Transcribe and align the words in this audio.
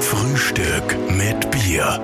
Frühstück 0.00 0.96
mit 1.10 1.50
Bier. 1.50 2.00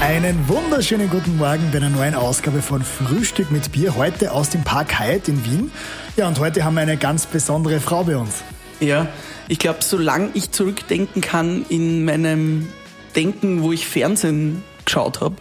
Einen 0.00 0.48
wunderschönen 0.48 1.08
guten 1.08 1.36
Morgen 1.36 1.70
bei 1.70 1.78
einer 1.78 1.90
neuen 1.90 2.14
Ausgabe 2.14 2.62
von 2.62 2.82
Frühstück 2.82 3.50
mit 3.50 3.70
Bier, 3.72 3.96
heute 3.96 4.32
aus 4.32 4.50
dem 4.50 4.64
Park 4.64 4.98
Hyatt 4.98 5.28
in 5.28 5.44
Wien. 5.44 5.72
Ja, 6.16 6.26
und 6.26 6.40
heute 6.40 6.64
haben 6.64 6.74
wir 6.74 6.80
eine 6.80 6.96
ganz 6.96 7.26
besondere 7.26 7.80
Frau 7.80 8.04
bei 8.04 8.16
uns. 8.16 8.42
Ja, 8.80 9.06
ich 9.46 9.58
glaube, 9.58 9.78
solange 9.82 10.30
ich 10.34 10.50
zurückdenken 10.50 11.20
kann 11.22 11.64
in 11.68 12.04
meinem 12.04 12.68
Denken, 13.14 13.62
wo 13.62 13.72
ich 13.72 13.86
Fernsehen 13.86 14.64
geschaut 14.84 15.20
habe, 15.20 15.36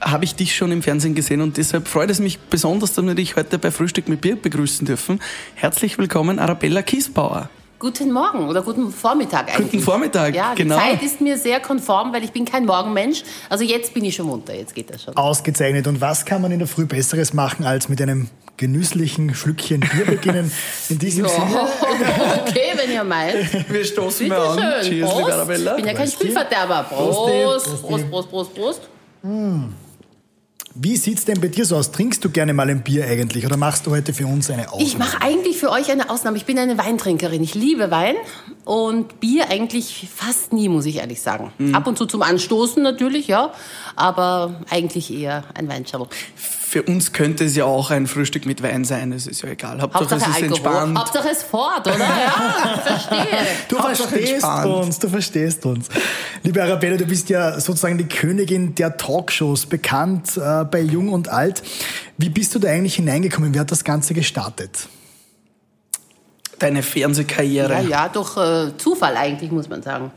habe 0.00 0.24
ich 0.24 0.34
dich 0.34 0.54
schon 0.56 0.70
im 0.72 0.82
Fernsehen 0.82 1.14
gesehen 1.14 1.40
und 1.40 1.56
deshalb 1.56 1.88
freut 1.88 2.10
es 2.10 2.20
mich 2.20 2.38
besonders, 2.38 2.92
dass 2.94 3.04
wir 3.04 3.14
dich 3.14 3.36
heute 3.36 3.58
bei 3.58 3.70
Frühstück 3.70 4.08
mit 4.08 4.20
Bier 4.20 4.36
begrüßen 4.36 4.86
dürfen. 4.86 5.20
Herzlich 5.54 5.98
willkommen, 5.98 6.38
Arabella 6.38 6.82
Kiesbauer. 6.82 7.50
Guten 7.80 8.10
Morgen 8.10 8.48
oder 8.48 8.62
guten 8.62 8.90
Vormittag 8.90 9.48
eigentlich. 9.54 9.70
Guten 9.70 9.82
Vormittag, 9.84 10.34
ja, 10.34 10.52
die 10.54 10.62
genau. 10.64 10.76
Zeit 10.78 11.00
ist 11.00 11.20
mir 11.20 11.38
sehr 11.38 11.60
konform, 11.60 12.12
weil 12.12 12.24
ich 12.24 12.32
bin 12.32 12.44
kein 12.44 12.66
Morgenmensch. 12.66 13.22
Also 13.48 13.62
jetzt 13.62 13.94
bin 13.94 14.04
ich 14.04 14.16
schon 14.16 14.26
munter, 14.26 14.52
jetzt 14.52 14.74
geht 14.74 14.92
das 14.92 15.04
schon. 15.04 15.16
Ausgezeichnet. 15.16 15.86
Und 15.86 16.00
was 16.00 16.24
kann 16.24 16.42
man 16.42 16.50
in 16.50 16.58
der 16.58 16.66
Früh 16.66 16.86
Besseres 16.86 17.32
machen, 17.34 17.64
als 17.64 17.88
mit 17.88 18.02
einem 18.02 18.30
genüsslichen 18.56 19.32
Schlückchen 19.32 19.78
Bier 19.80 20.06
beginnen? 20.06 20.50
In 20.88 20.98
diesem 20.98 21.26
Ja, 21.26 21.30
Sinne. 21.30 21.68
okay, 22.48 22.72
wenn 22.74 22.90
ihr 22.90 23.04
meint. 23.04 23.70
Wir 23.72 23.84
stoßen 23.84 24.28
Bitte 24.28 24.40
mal 24.40 24.58
an. 24.58 24.82
schön. 24.82 24.90
Cheers, 24.90 25.08
Prost. 25.08 25.18
liebe 25.20 25.32
Arabella. 25.34 25.70
Ich 25.70 25.76
bin 25.76 25.86
ja 25.86 25.94
kein 25.94 26.10
Spielverderber. 26.10 26.82
Prost, 26.88 27.18
Prost, 27.18 27.64
Prost, 27.66 27.82
Prost, 27.86 28.10
Prost, 28.10 28.30
Prost, 28.30 28.54
Prost. 28.56 28.88
Wie 30.80 30.96
sieht's 30.96 31.24
denn 31.24 31.40
bei 31.40 31.48
dir 31.48 31.64
so 31.64 31.74
aus? 31.74 31.90
Trinkst 31.90 32.24
du 32.24 32.30
gerne 32.30 32.54
mal 32.54 32.70
ein 32.70 32.84
Bier 32.84 33.04
eigentlich 33.04 33.44
oder 33.44 33.56
machst 33.56 33.84
du 33.84 33.90
heute 33.90 34.14
für 34.14 34.28
uns 34.28 34.48
eine 34.48 34.68
Ausnahme? 34.68 34.84
Ich 34.84 34.96
mache 34.96 35.20
eigentlich 35.20 35.58
für 35.58 35.72
euch 35.72 35.90
eine 35.90 36.08
Ausnahme. 36.08 36.36
Ich 36.36 36.44
bin 36.44 36.56
eine 36.56 36.78
Weintrinkerin. 36.78 37.42
Ich 37.42 37.56
liebe 37.56 37.90
Wein 37.90 38.14
und 38.64 39.18
Bier 39.18 39.50
eigentlich 39.50 40.06
fast 40.14 40.52
nie, 40.52 40.68
muss 40.68 40.86
ich 40.86 40.98
ehrlich 40.98 41.20
sagen. 41.20 41.52
Mhm. 41.58 41.74
Ab 41.74 41.88
und 41.88 41.98
zu 41.98 42.06
zum 42.06 42.22
Anstoßen 42.22 42.80
natürlich, 42.80 43.26
ja, 43.26 43.52
aber 43.96 44.60
eigentlich 44.70 45.12
eher 45.12 45.42
ein 45.54 45.68
Weinschauer. 45.68 46.08
Für 46.68 46.82
uns 46.82 47.14
könnte 47.14 47.46
es 47.46 47.56
ja 47.56 47.64
auch 47.64 47.90
ein 47.90 48.06
Frühstück 48.06 48.44
mit 48.44 48.62
Wein 48.62 48.84
sein, 48.84 49.10
es 49.12 49.26
ist 49.26 49.40
ja 49.40 49.48
egal. 49.48 49.80
Hauptsache, 49.80 50.00
Hauptsache 50.00 50.20
es 50.20 50.26
ist 50.28 50.34
Alkohol. 50.34 50.48
entspannt. 50.48 50.98
Hauptsache 50.98 51.28
es 51.30 51.42
fort, 51.42 51.86
oder? 51.86 51.98
Ja, 51.98 52.78
verstehe. 52.84 53.38
Du 53.70 53.78
Hauptsache 53.78 54.08
verstehst 54.08 54.32
entspannt. 54.34 54.74
uns, 54.74 54.98
du 54.98 55.08
verstehst 55.08 55.64
uns. 55.64 55.88
Liebe 56.42 56.62
Arabella, 56.62 56.98
du 56.98 57.06
bist 57.06 57.30
ja 57.30 57.58
sozusagen 57.58 57.96
die 57.96 58.06
Königin 58.06 58.74
der 58.74 58.98
Talkshows, 58.98 59.64
bekannt 59.64 60.36
äh, 60.36 60.64
bei 60.64 60.82
Jung 60.82 61.08
und 61.08 61.30
Alt. 61.30 61.62
Wie 62.18 62.28
bist 62.28 62.54
du 62.54 62.58
da 62.58 62.68
eigentlich 62.68 62.96
hineingekommen? 62.96 63.54
Wie 63.54 63.60
hat 63.60 63.70
das 63.70 63.82
Ganze 63.82 64.12
gestartet? 64.12 64.88
Deine 66.58 66.82
Fernsehkarriere. 66.82 67.72
Ja, 67.72 67.80
ja, 67.80 68.08
durch 68.10 68.36
äh, 68.36 68.76
Zufall 68.76 69.16
eigentlich, 69.16 69.50
muss 69.50 69.70
man 69.70 69.80
sagen. 69.82 70.12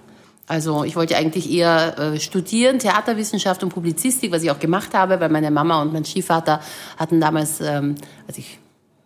Also 0.52 0.84
ich 0.84 0.98
wollte 0.98 1.16
eigentlich 1.16 1.50
eher 1.50 1.98
äh, 1.98 2.20
studieren, 2.20 2.78
Theaterwissenschaft 2.78 3.64
und 3.64 3.70
Publizistik, 3.70 4.34
was 4.34 4.44
ich 4.44 4.52
auch 4.52 4.60
gemacht 4.60 4.94
habe, 4.94 5.18
weil 5.22 5.30
meine 5.30 5.50
Mama 5.50 5.82
und 5.82 5.94
mein 5.94 6.04
Stiefvater 6.04 6.60
hatten 6.98 7.22
damals, 7.22 7.62
ähm, 7.62 7.96
als 8.28 8.38
ich 8.38 8.60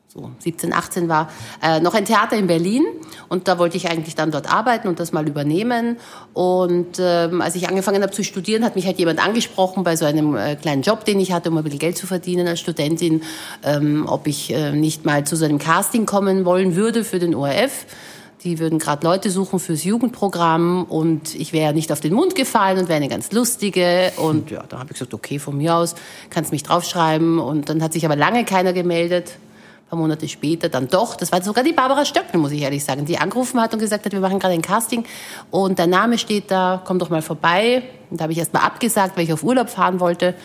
so 0.08 0.32
17, 0.40 0.74
18 0.74 1.08
war, 1.08 1.30
äh, 1.62 1.80
noch 1.82 1.94
ein 1.94 2.06
Theater 2.06 2.36
in 2.36 2.48
Berlin 2.48 2.84
und 3.30 3.48
da 3.48 3.60
wollte 3.60 3.78
ich 3.78 3.88
eigentlich 3.92 4.16
dann 4.16 4.32
dort 4.32 4.52
arbeiten 4.52 4.88
und 4.88 5.00
das 5.00 5.12
mal 5.12 5.28
übernehmen. 5.28 5.98
Und 6.34 6.98
ähm, 6.98 7.42
als 7.42 7.54
ich 7.54 7.70
angefangen 7.70 8.02
habe 8.02 8.12
zu 8.12 8.24
studieren, 8.24 8.66
hat 8.66 8.76
mich 8.76 8.88
halt 8.88 8.98
jemand 8.98 9.24
angesprochen 9.24 9.84
bei 9.84 9.96
so 9.98 10.06
einem 10.06 10.36
äh, 10.36 10.56
kleinen 10.56 10.82
Job, 10.82 11.06
den 11.06 11.20
ich 11.20 11.32
hatte, 11.32 11.52
um 11.52 11.58
ein 11.60 11.64
bisschen 11.64 11.78
Geld 11.78 11.96
zu 11.96 12.08
verdienen 12.08 12.48
als 12.48 12.60
Studentin, 12.60 13.22
ähm, 13.62 14.08
ob 14.08 14.26
ich 14.26 14.52
äh, 14.52 14.72
nicht 14.72 15.06
mal 15.06 15.26
zu 15.28 15.36
so 15.36 15.46
einem 15.46 15.60
Casting 15.60 16.08
kommen 16.08 16.44
wollen 16.44 16.76
würde 16.76 17.04
für 17.04 17.20
den 17.20 17.36
ORF. 17.36 17.86
Die 18.46 18.60
würden 18.60 18.78
gerade 18.78 19.04
Leute 19.04 19.32
suchen 19.32 19.58
fürs 19.58 19.84
Jugendprogramm 19.84 20.84
und 20.84 21.34
ich 21.34 21.52
wäre 21.52 21.74
nicht 21.74 21.92
auf 21.92 22.00
den 22.00 22.14
Mund 22.14 22.36
gefallen 22.36 22.78
und 22.78 22.88
wäre 22.88 22.98
eine 22.98 23.08
ganz 23.08 23.32
lustige. 23.32 24.12
Und 24.18 24.52
ja, 24.52 24.64
da 24.70 24.78
habe 24.78 24.92
ich 24.92 25.00
gesagt, 25.00 25.16
okay, 25.16 25.40
von 25.40 25.58
mir 25.58 25.74
aus 25.74 25.96
kannst 26.30 26.52
mich 26.52 26.62
draufschreiben. 26.62 27.40
Und 27.40 27.70
dann 27.70 27.82
hat 27.82 27.94
sich 27.94 28.06
aber 28.06 28.16
lange 28.16 28.46
keiner 28.46 28.72
gemeldet. 28.72 29.32
Ein 29.32 29.90
paar 29.90 29.98
Monate 29.98 30.28
später 30.28 30.70
dann 30.70 30.88
doch. 30.88 31.16
Das 31.16 31.32
war 31.32 31.42
sogar 31.42 31.64
die 31.64 31.74
Barbara 31.74 32.06
Stöckl, 32.06 32.38
muss 32.38 32.52
ich 32.52 32.62
ehrlich 32.62 32.84
sagen, 32.84 33.06
die 33.06 33.18
angerufen 33.18 33.60
hat 33.60 33.74
und 33.74 33.80
gesagt 33.80 34.06
hat, 34.06 34.12
wir 34.12 34.20
machen 34.20 34.38
gerade 34.38 34.54
ein 34.54 34.62
Casting 34.62 35.06
und 35.50 35.80
dein 35.80 35.90
Name 35.90 36.20
steht 36.20 36.52
da, 36.52 36.84
komm 36.86 37.00
doch 37.00 37.10
mal 37.10 37.24
vorbei. 37.24 37.82
Und 38.12 38.20
da 38.20 38.26
habe 38.26 38.34
ich 38.34 38.38
erst 38.38 38.54
mal 38.54 38.60
abgesagt, 38.60 39.18
weil 39.18 39.24
ich 39.24 39.34
auf 39.34 39.42
Urlaub 39.42 39.72
fahren 39.72 40.00
wollte. 40.00 40.36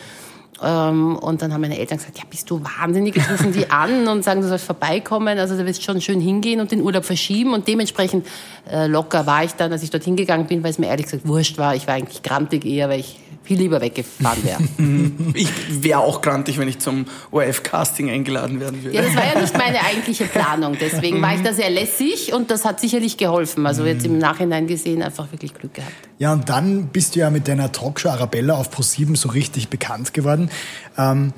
Ähm, 0.63 1.15
und 1.15 1.41
dann 1.41 1.53
haben 1.53 1.61
meine 1.61 1.77
Eltern 1.77 1.97
gesagt, 1.97 2.17
ja, 2.17 2.23
bist 2.29 2.49
du 2.49 2.61
wahnsinnig? 2.63 3.15
Jetzt 3.15 3.31
rufen 3.31 3.51
die 3.51 3.69
an 3.69 4.07
und 4.07 4.23
sagen, 4.23 4.41
du 4.41 4.47
sollst 4.47 4.65
vorbeikommen. 4.65 5.39
Also 5.39 5.57
du 5.57 5.65
wirst 5.65 5.83
schon 5.83 5.99
schön 6.01 6.21
hingehen 6.21 6.59
und 6.59 6.71
den 6.71 6.81
Urlaub 6.81 7.05
verschieben. 7.05 7.53
Und 7.53 7.67
dementsprechend 7.67 8.27
äh, 8.71 8.87
locker 8.87 9.25
war 9.25 9.43
ich 9.43 9.53
dann, 9.53 9.71
als 9.71 9.83
ich 9.83 9.89
dort 9.89 10.03
hingegangen 10.03 10.47
bin, 10.47 10.63
weil 10.63 10.71
es 10.71 10.79
mir 10.79 10.87
ehrlich 10.87 11.05
gesagt 11.05 11.27
wurscht 11.27 11.57
war. 11.57 11.75
Ich 11.75 11.87
war 11.87 11.95
eigentlich 11.95 12.21
grantig 12.21 12.65
eher, 12.65 12.89
weil 12.89 12.99
ich 12.99 13.17
viel 13.43 13.57
lieber 13.57 13.81
weggefahren 13.81 14.43
wäre. 14.43 14.59
Ich 15.33 15.49
wäre 15.83 15.99
auch 15.99 16.21
grantig, 16.21 16.57
wenn 16.57 16.67
ich 16.67 16.79
zum 16.79 17.05
ORF-Casting 17.31 18.09
eingeladen 18.09 18.59
werden 18.59 18.83
würde. 18.83 18.95
Ja, 18.95 19.03
das 19.03 19.15
war 19.15 19.25
ja 19.25 19.39
nicht 19.39 19.57
meine 19.57 19.79
eigentliche 19.83 20.25
Planung. 20.25 20.77
Deswegen 20.79 21.21
war 21.21 21.33
ich 21.33 21.41
da 21.41 21.53
sehr 21.53 21.69
lässig 21.69 22.33
und 22.33 22.51
das 22.51 22.65
hat 22.65 22.79
sicherlich 22.79 23.17
geholfen. 23.17 23.65
Also 23.65 23.85
jetzt 23.85 24.05
im 24.05 24.17
Nachhinein 24.17 24.67
gesehen 24.67 25.01
einfach 25.01 25.31
wirklich 25.31 25.53
Glück 25.53 25.73
gehabt. 25.73 25.93
Ja, 26.19 26.33
und 26.33 26.49
dann 26.49 26.87
bist 26.87 27.15
du 27.15 27.21
ja 27.21 27.29
mit 27.29 27.47
deiner 27.47 27.71
Talkshow 27.71 28.09
Arabella 28.09 28.55
auf 28.55 28.75
Pro7 28.75 29.15
so 29.15 29.29
richtig 29.29 29.69
bekannt 29.69 30.13
geworden. 30.13 30.49
Ähm, 30.97 31.33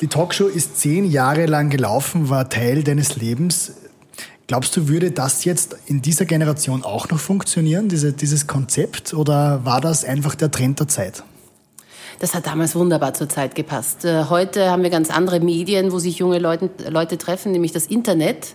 die 0.00 0.08
Talkshow 0.08 0.46
ist 0.46 0.80
zehn 0.80 1.04
Jahre 1.04 1.46
lang 1.46 1.70
gelaufen, 1.70 2.28
war 2.28 2.48
Teil 2.48 2.82
deines 2.82 3.16
Lebens. 3.16 3.72
Glaubst 4.46 4.76
du, 4.76 4.88
würde 4.88 5.12
das 5.12 5.44
jetzt 5.44 5.76
in 5.86 6.02
dieser 6.02 6.24
Generation 6.24 6.84
auch 6.84 7.08
noch 7.08 7.18
funktionieren, 7.18 7.88
diese, 7.88 8.12
dieses 8.12 8.46
Konzept, 8.46 9.14
oder 9.14 9.64
war 9.64 9.80
das 9.80 10.04
einfach 10.04 10.34
der 10.34 10.50
Trend 10.50 10.80
der 10.80 10.88
Zeit? 10.88 11.22
Das 12.22 12.36
hat 12.36 12.46
damals 12.46 12.76
wunderbar 12.76 13.14
zur 13.14 13.28
Zeit 13.28 13.56
gepasst. 13.56 14.04
Äh, 14.04 14.26
Heute 14.30 14.70
haben 14.70 14.84
wir 14.84 14.90
ganz 14.90 15.10
andere 15.10 15.40
Medien, 15.40 15.90
wo 15.90 15.98
sich 15.98 16.18
junge 16.18 16.38
Leute, 16.38 16.70
Leute 16.88 17.18
treffen, 17.18 17.50
nämlich 17.50 17.72
das 17.72 17.86
Internet. 17.86 18.54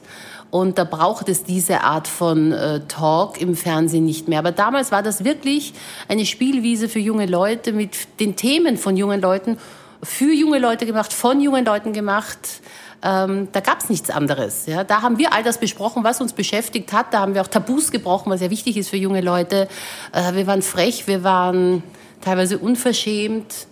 Und 0.52 0.78
da 0.78 0.86
braucht 0.86 1.28
es 1.28 1.44
diese 1.44 1.82
Art 1.82 2.08
von 2.08 2.54
äh, 2.54 2.80
Talk 2.88 3.42
im 3.42 3.58
Fernsehen 3.58 4.06
nicht 4.06 4.30
mehr. 4.30 4.40
Aber 4.40 4.54
damals 4.54 4.94
war 4.94 5.04
das 5.04 5.26
wirklich 5.26 5.74
eine 6.08 6.26
Spielwiese 6.26 6.88
für 6.88 7.00
junge 7.00 7.26
Leute 7.26 7.74
mit 7.74 8.22
den 8.22 8.38
Themen 8.38 8.78
von 8.78 8.96
jungen 8.96 9.20
Leuten, 9.20 9.58
für 10.02 10.32
junge 10.32 10.60
Leute 10.60 10.86
gemacht, 10.86 11.12
von 11.12 11.42
jungen 11.42 11.66
Leuten 11.66 11.92
gemacht. 11.92 12.62
Ähm, 13.04 13.48
da 13.52 13.60
gab 13.60 13.82
es 13.82 13.90
nichts 13.90 14.10
anderes. 14.10 14.66
Ja. 14.66 14.84
Da 14.84 15.02
haben 15.02 15.18
wir 15.18 15.34
all 15.34 15.44
das 15.44 15.60
besprochen, 15.60 16.04
was 16.04 16.20
uns 16.22 16.34
beschäftigt 16.34 16.94
hat. 16.94 17.14
Da 17.14 17.20
haben 17.20 17.34
wir 17.34 17.42
auch 17.42 17.48
Tabus 17.48 17.92
gebrochen, 17.92 18.32
was 18.32 18.42
ja 18.42 18.50
wichtig 18.50 18.78
ist 18.78 18.90
für 18.90 18.98
junge 18.98 19.22
Leute. 19.22 19.68
Äh, 20.14 20.34
wir 20.34 20.48
waren 20.48 20.62
frech, 20.62 21.08
wir 21.08 21.24
waren 21.24 21.84
teilweise 22.22 22.58
unverschämt. 22.58 23.68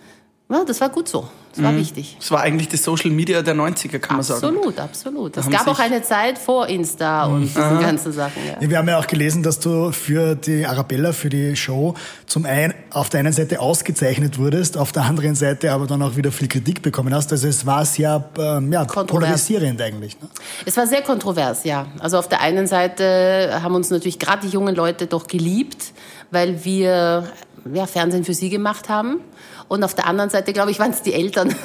Ja, 0.49 0.63
das 0.63 0.79
war 0.81 0.89
gut 0.89 1.07
so. 1.07 1.27
Das 1.55 1.63
war 1.63 1.75
wichtig. 1.75 2.17
Es 2.19 2.31
war 2.31 2.41
eigentlich 2.41 2.67
die 2.67 2.77
Social 2.77 3.11
Media 3.11 3.41
der 3.41 3.55
90er, 3.55 3.99
kann 3.99 4.17
man 4.17 4.23
sagen. 4.23 4.45
Absolut, 4.45 4.79
absolut. 4.79 5.37
Es 5.37 5.49
gab 5.49 5.67
auch 5.67 5.79
eine 5.79 6.01
Zeit 6.03 6.37
vor 6.37 6.67
Insta 6.67 7.25
und 7.25 7.41
diesen 7.43 7.79
ganzen 7.79 8.11
Sachen. 8.11 8.45
Ja. 8.45 8.61
Ja, 8.61 8.69
wir 8.69 8.77
haben 8.77 8.89
ja 8.89 8.99
auch 8.99 9.07
gelesen, 9.07 9.41
dass 9.41 9.59
du 9.59 9.91
für 9.91 10.35
die 10.35 10.65
Arabella, 10.65 11.13
für 11.13 11.29
die 11.29 11.55
Show, 11.55 11.93
zum 12.25 12.45
einen 12.45 12.73
auf 12.91 13.09
der 13.09 13.21
einen 13.21 13.31
Seite 13.31 13.59
ausgezeichnet 13.59 14.37
wurdest, 14.37 14.77
auf 14.77 14.91
der 14.91 15.03
anderen 15.03 15.35
Seite 15.35 15.71
aber 15.71 15.87
dann 15.87 16.01
auch 16.01 16.15
wieder 16.15 16.31
viel 16.31 16.47
Kritik 16.47 16.81
bekommen 16.81 17.13
hast. 17.13 17.31
Also 17.31 17.47
es 17.47 17.65
war 17.65 17.85
sehr 17.85 18.29
ähm, 18.37 18.73
ja, 18.73 18.83
polarisierend 18.83 19.81
eigentlich. 19.81 20.19
Ne? 20.21 20.27
Es 20.65 20.75
war 20.75 20.87
sehr 20.87 21.03
kontrovers, 21.03 21.63
ja. 21.63 21.87
Also 21.99 22.17
auf 22.17 22.27
der 22.27 22.41
einen 22.41 22.67
Seite 22.67 23.59
haben 23.61 23.75
uns 23.75 23.89
natürlich 23.89 24.19
gerade 24.19 24.45
die 24.47 24.53
jungen 24.53 24.75
Leute 24.75 25.07
doch 25.07 25.27
geliebt, 25.27 25.93
weil 26.31 26.65
wir 26.65 27.29
ja, 27.73 27.87
Fernsehen 27.87 28.23
für 28.23 28.33
sie 28.33 28.49
gemacht 28.49 28.89
haben. 28.89 29.21
Und 29.67 29.83
auf 29.83 29.95
der 29.95 30.05
anderen 30.05 30.29
Seite, 30.29 30.53
glaube 30.53 30.69
ich, 30.69 30.77
waren 30.77 30.91
es 30.91 31.01
die 31.01 31.13
Eltern 31.13 31.55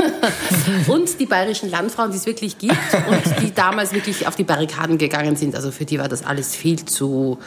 und 0.86 1.20
die 1.20 1.26
bayerischen 1.26 1.70
Landfrauen, 1.70 2.10
die 2.10 2.16
es 2.16 2.24
wirklich 2.24 2.56
gibt 2.56 2.72
und 3.08 3.42
die 3.42 3.52
damals 3.52 3.92
wirklich 3.92 4.26
auf 4.26 4.36
die 4.36 4.44
Barrikaden 4.44 4.96
gegangen 4.96 5.36
sind. 5.36 5.54
Also 5.54 5.70
für 5.70 5.84
die 5.84 5.98
war 5.98 6.08
das 6.08 6.24
alles 6.24 6.56
viel 6.56 6.82
zu 6.86 7.38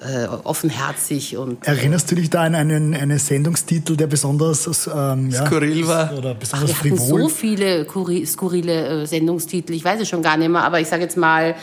äh, 0.00 0.26
offenherzig 0.26 1.36
und 1.36 1.64
Erinnerst 1.66 2.10
du 2.10 2.16
dich 2.16 2.30
da 2.30 2.42
an 2.42 2.56
einen, 2.56 2.94
einen 2.94 3.18
Sendungstitel, 3.18 3.96
der 3.96 4.08
besonders 4.08 4.90
ähm, 4.92 5.30
ja, 5.30 5.46
Skurril 5.46 5.86
war. 5.86 6.12
oder 6.18 6.32
Ach, 6.34 6.40
besonders 6.40 6.70
wir 6.70 6.76
hatten 6.76 6.98
frivol? 6.98 7.20
so 7.22 7.28
viele 7.28 7.86
skurrile 8.26 9.02
äh, 9.02 9.06
Sendungstitel. 9.06 9.72
Ich 9.74 9.84
weiß 9.84 10.00
es 10.00 10.08
schon 10.08 10.22
gar 10.22 10.36
nicht 10.36 10.48
mehr, 10.48 10.64
aber 10.64 10.80
ich 10.80 10.88
sage 10.88 11.02
jetzt 11.02 11.16
mal, 11.16 11.54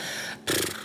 pff, 0.48 0.79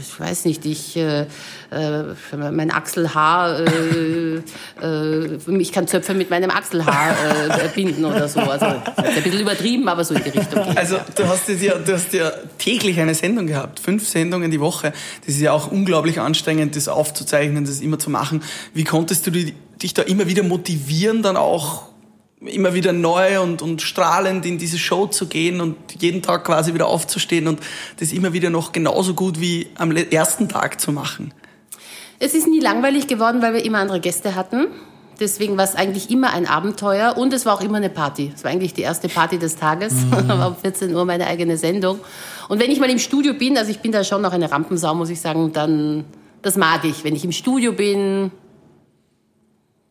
ich 0.00 0.20
weiß 0.20 0.44
nicht, 0.44 0.64
ich, 0.66 0.96
äh, 0.96 1.26
äh, 1.70 2.04
mein 2.36 2.70
Achselhaar, 2.70 3.60
äh, 3.60 4.40
äh, 4.82 5.38
ich 5.58 5.72
kann 5.72 5.86
Zöpfe 5.86 6.14
mit 6.14 6.30
meinem 6.30 6.50
Achselhaar 6.50 7.12
äh, 7.12 7.68
binden 7.74 8.04
oder 8.04 8.28
so. 8.28 8.40
Also 8.40 8.66
ein 8.66 9.22
bisschen 9.22 9.40
übertrieben, 9.40 9.88
aber 9.88 10.04
so 10.04 10.14
in 10.14 10.22
die 10.24 10.30
Richtung 10.30 10.64
geht. 10.64 10.76
Also 10.76 10.96
du 11.14 11.26
hast, 11.26 11.48
ja, 11.48 11.74
du 11.74 11.92
hast 11.92 12.12
ja 12.12 12.30
täglich 12.58 12.98
eine 13.00 13.14
Sendung 13.14 13.46
gehabt, 13.46 13.80
fünf 13.80 14.06
Sendungen 14.08 14.50
die 14.50 14.60
Woche. 14.60 14.92
Das 15.26 15.34
ist 15.34 15.40
ja 15.40 15.52
auch 15.52 15.70
unglaublich 15.70 16.20
anstrengend, 16.20 16.76
das 16.76 16.88
aufzuzeichnen, 16.88 17.64
das 17.64 17.80
immer 17.80 17.98
zu 17.98 18.10
machen. 18.10 18.42
Wie 18.74 18.84
konntest 18.84 19.26
du 19.26 19.30
dich 19.30 19.94
da 19.94 20.02
immer 20.02 20.26
wieder 20.26 20.42
motivieren, 20.42 21.22
dann 21.22 21.36
auch 21.36 21.88
immer 22.40 22.74
wieder 22.74 22.92
neu 22.92 23.40
und, 23.40 23.62
und 23.62 23.82
strahlend 23.82 24.46
in 24.46 24.58
diese 24.58 24.78
Show 24.78 25.06
zu 25.06 25.26
gehen 25.26 25.60
und 25.60 25.76
jeden 26.00 26.22
Tag 26.22 26.44
quasi 26.44 26.74
wieder 26.74 26.86
aufzustehen 26.86 27.48
und 27.48 27.60
das 27.98 28.12
immer 28.12 28.32
wieder 28.32 28.50
noch 28.50 28.72
genauso 28.72 29.14
gut 29.14 29.40
wie 29.40 29.68
am 29.74 29.90
ersten 29.90 30.48
Tag 30.48 30.80
zu 30.80 30.92
machen? 30.92 31.34
Es 32.20 32.34
ist 32.34 32.46
nie 32.46 32.60
langweilig 32.60 33.06
geworden, 33.06 33.42
weil 33.42 33.54
wir 33.54 33.64
immer 33.64 33.78
andere 33.78 34.00
Gäste 34.00 34.34
hatten. 34.34 34.66
Deswegen 35.20 35.56
war 35.56 35.64
es 35.64 35.74
eigentlich 35.74 36.10
immer 36.10 36.32
ein 36.32 36.46
Abenteuer 36.46 37.16
und 37.16 37.32
es 37.32 37.44
war 37.44 37.54
auch 37.54 37.60
immer 37.60 37.78
eine 37.78 37.90
Party. 37.90 38.32
Es 38.34 38.44
war 38.44 38.52
eigentlich 38.52 38.74
die 38.74 38.82
erste 38.82 39.08
Party 39.08 39.38
des 39.38 39.56
Tages. 39.56 39.92
Mhm. 39.94 40.28
war 40.28 40.48
um 40.48 40.56
14 40.56 40.94
Uhr 40.94 41.04
meine 41.04 41.26
eigene 41.26 41.56
Sendung. 41.56 41.98
Und 42.48 42.60
wenn 42.60 42.70
ich 42.70 42.78
mal 42.78 42.88
im 42.88 43.00
Studio 43.00 43.34
bin, 43.34 43.58
also 43.58 43.70
ich 43.70 43.80
bin 43.80 43.90
da 43.90 44.04
schon 44.04 44.22
noch 44.22 44.32
eine 44.32 44.50
Rampensau, 44.50 44.94
muss 44.94 45.10
ich 45.10 45.20
sagen, 45.20 45.52
dann, 45.52 46.04
das 46.42 46.56
mag 46.56 46.84
ich. 46.84 47.02
Wenn 47.02 47.16
ich 47.16 47.24
im 47.24 47.32
Studio 47.32 47.72
bin, 47.72 48.30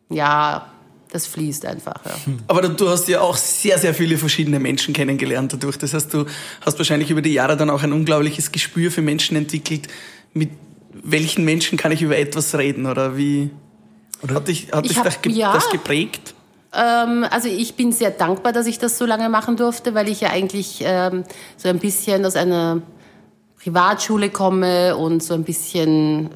ja, 0.08 0.66
das 1.10 1.26
fließt 1.26 1.66
einfach. 1.66 2.04
Ja. 2.04 2.12
Aber 2.46 2.68
du 2.68 2.88
hast 2.88 3.08
ja 3.08 3.20
auch 3.20 3.36
sehr, 3.36 3.78
sehr 3.78 3.94
viele 3.94 4.18
verschiedene 4.18 4.60
Menschen 4.60 4.94
kennengelernt 4.94 5.52
dadurch. 5.52 5.78
Das 5.78 5.94
heißt, 5.94 6.12
du 6.12 6.26
hast 6.60 6.78
wahrscheinlich 6.78 7.10
über 7.10 7.22
die 7.22 7.32
Jahre 7.32 7.56
dann 7.56 7.70
auch 7.70 7.82
ein 7.82 7.92
unglaubliches 7.92 8.52
Gespür 8.52 8.90
für 8.90 9.02
Menschen 9.02 9.36
entwickelt. 9.36 9.88
Mit 10.34 10.50
welchen 10.92 11.44
Menschen 11.44 11.78
kann 11.78 11.92
ich 11.92 12.02
über 12.02 12.18
etwas 12.18 12.56
reden 12.56 12.86
oder 12.86 13.16
wie? 13.16 13.50
Oder 14.22 14.34
hat 14.34 14.48
dich, 14.48 14.72
hat 14.72 14.84
dich 14.84 14.98
hab, 14.98 15.04
das, 15.04 15.18
ja, 15.26 15.52
das, 15.52 15.70
geprägt? 15.70 16.34
Ähm, 16.74 17.24
also 17.30 17.48
ich 17.48 17.74
bin 17.74 17.92
sehr 17.92 18.10
dankbar, 18.10 18.52
dass 18.52 18.66
ich 18.66 18.78
das 18.78 18.98
so 18.98 19.06
lange 19.06 19.28
machen 19.28 19.56
durfte, 19.56 19.94
weil 19.94 20.08
ich 20.08 20.20
ja 20.20 20.30
eigentlich 20.30 20.80
ähm, 20.82 21.24
so 21.56 21.68
ein 21.68 21.78
bisschen 21.78 22.26
aus 22.26 22.36
einer 22.36 22.82
Privatschule 23.62 24.30
komme 24.30 24.96
und 24.96 25.22
so 25.22 25.34
ein 25.34 25.44
bisschen 25.44 26.30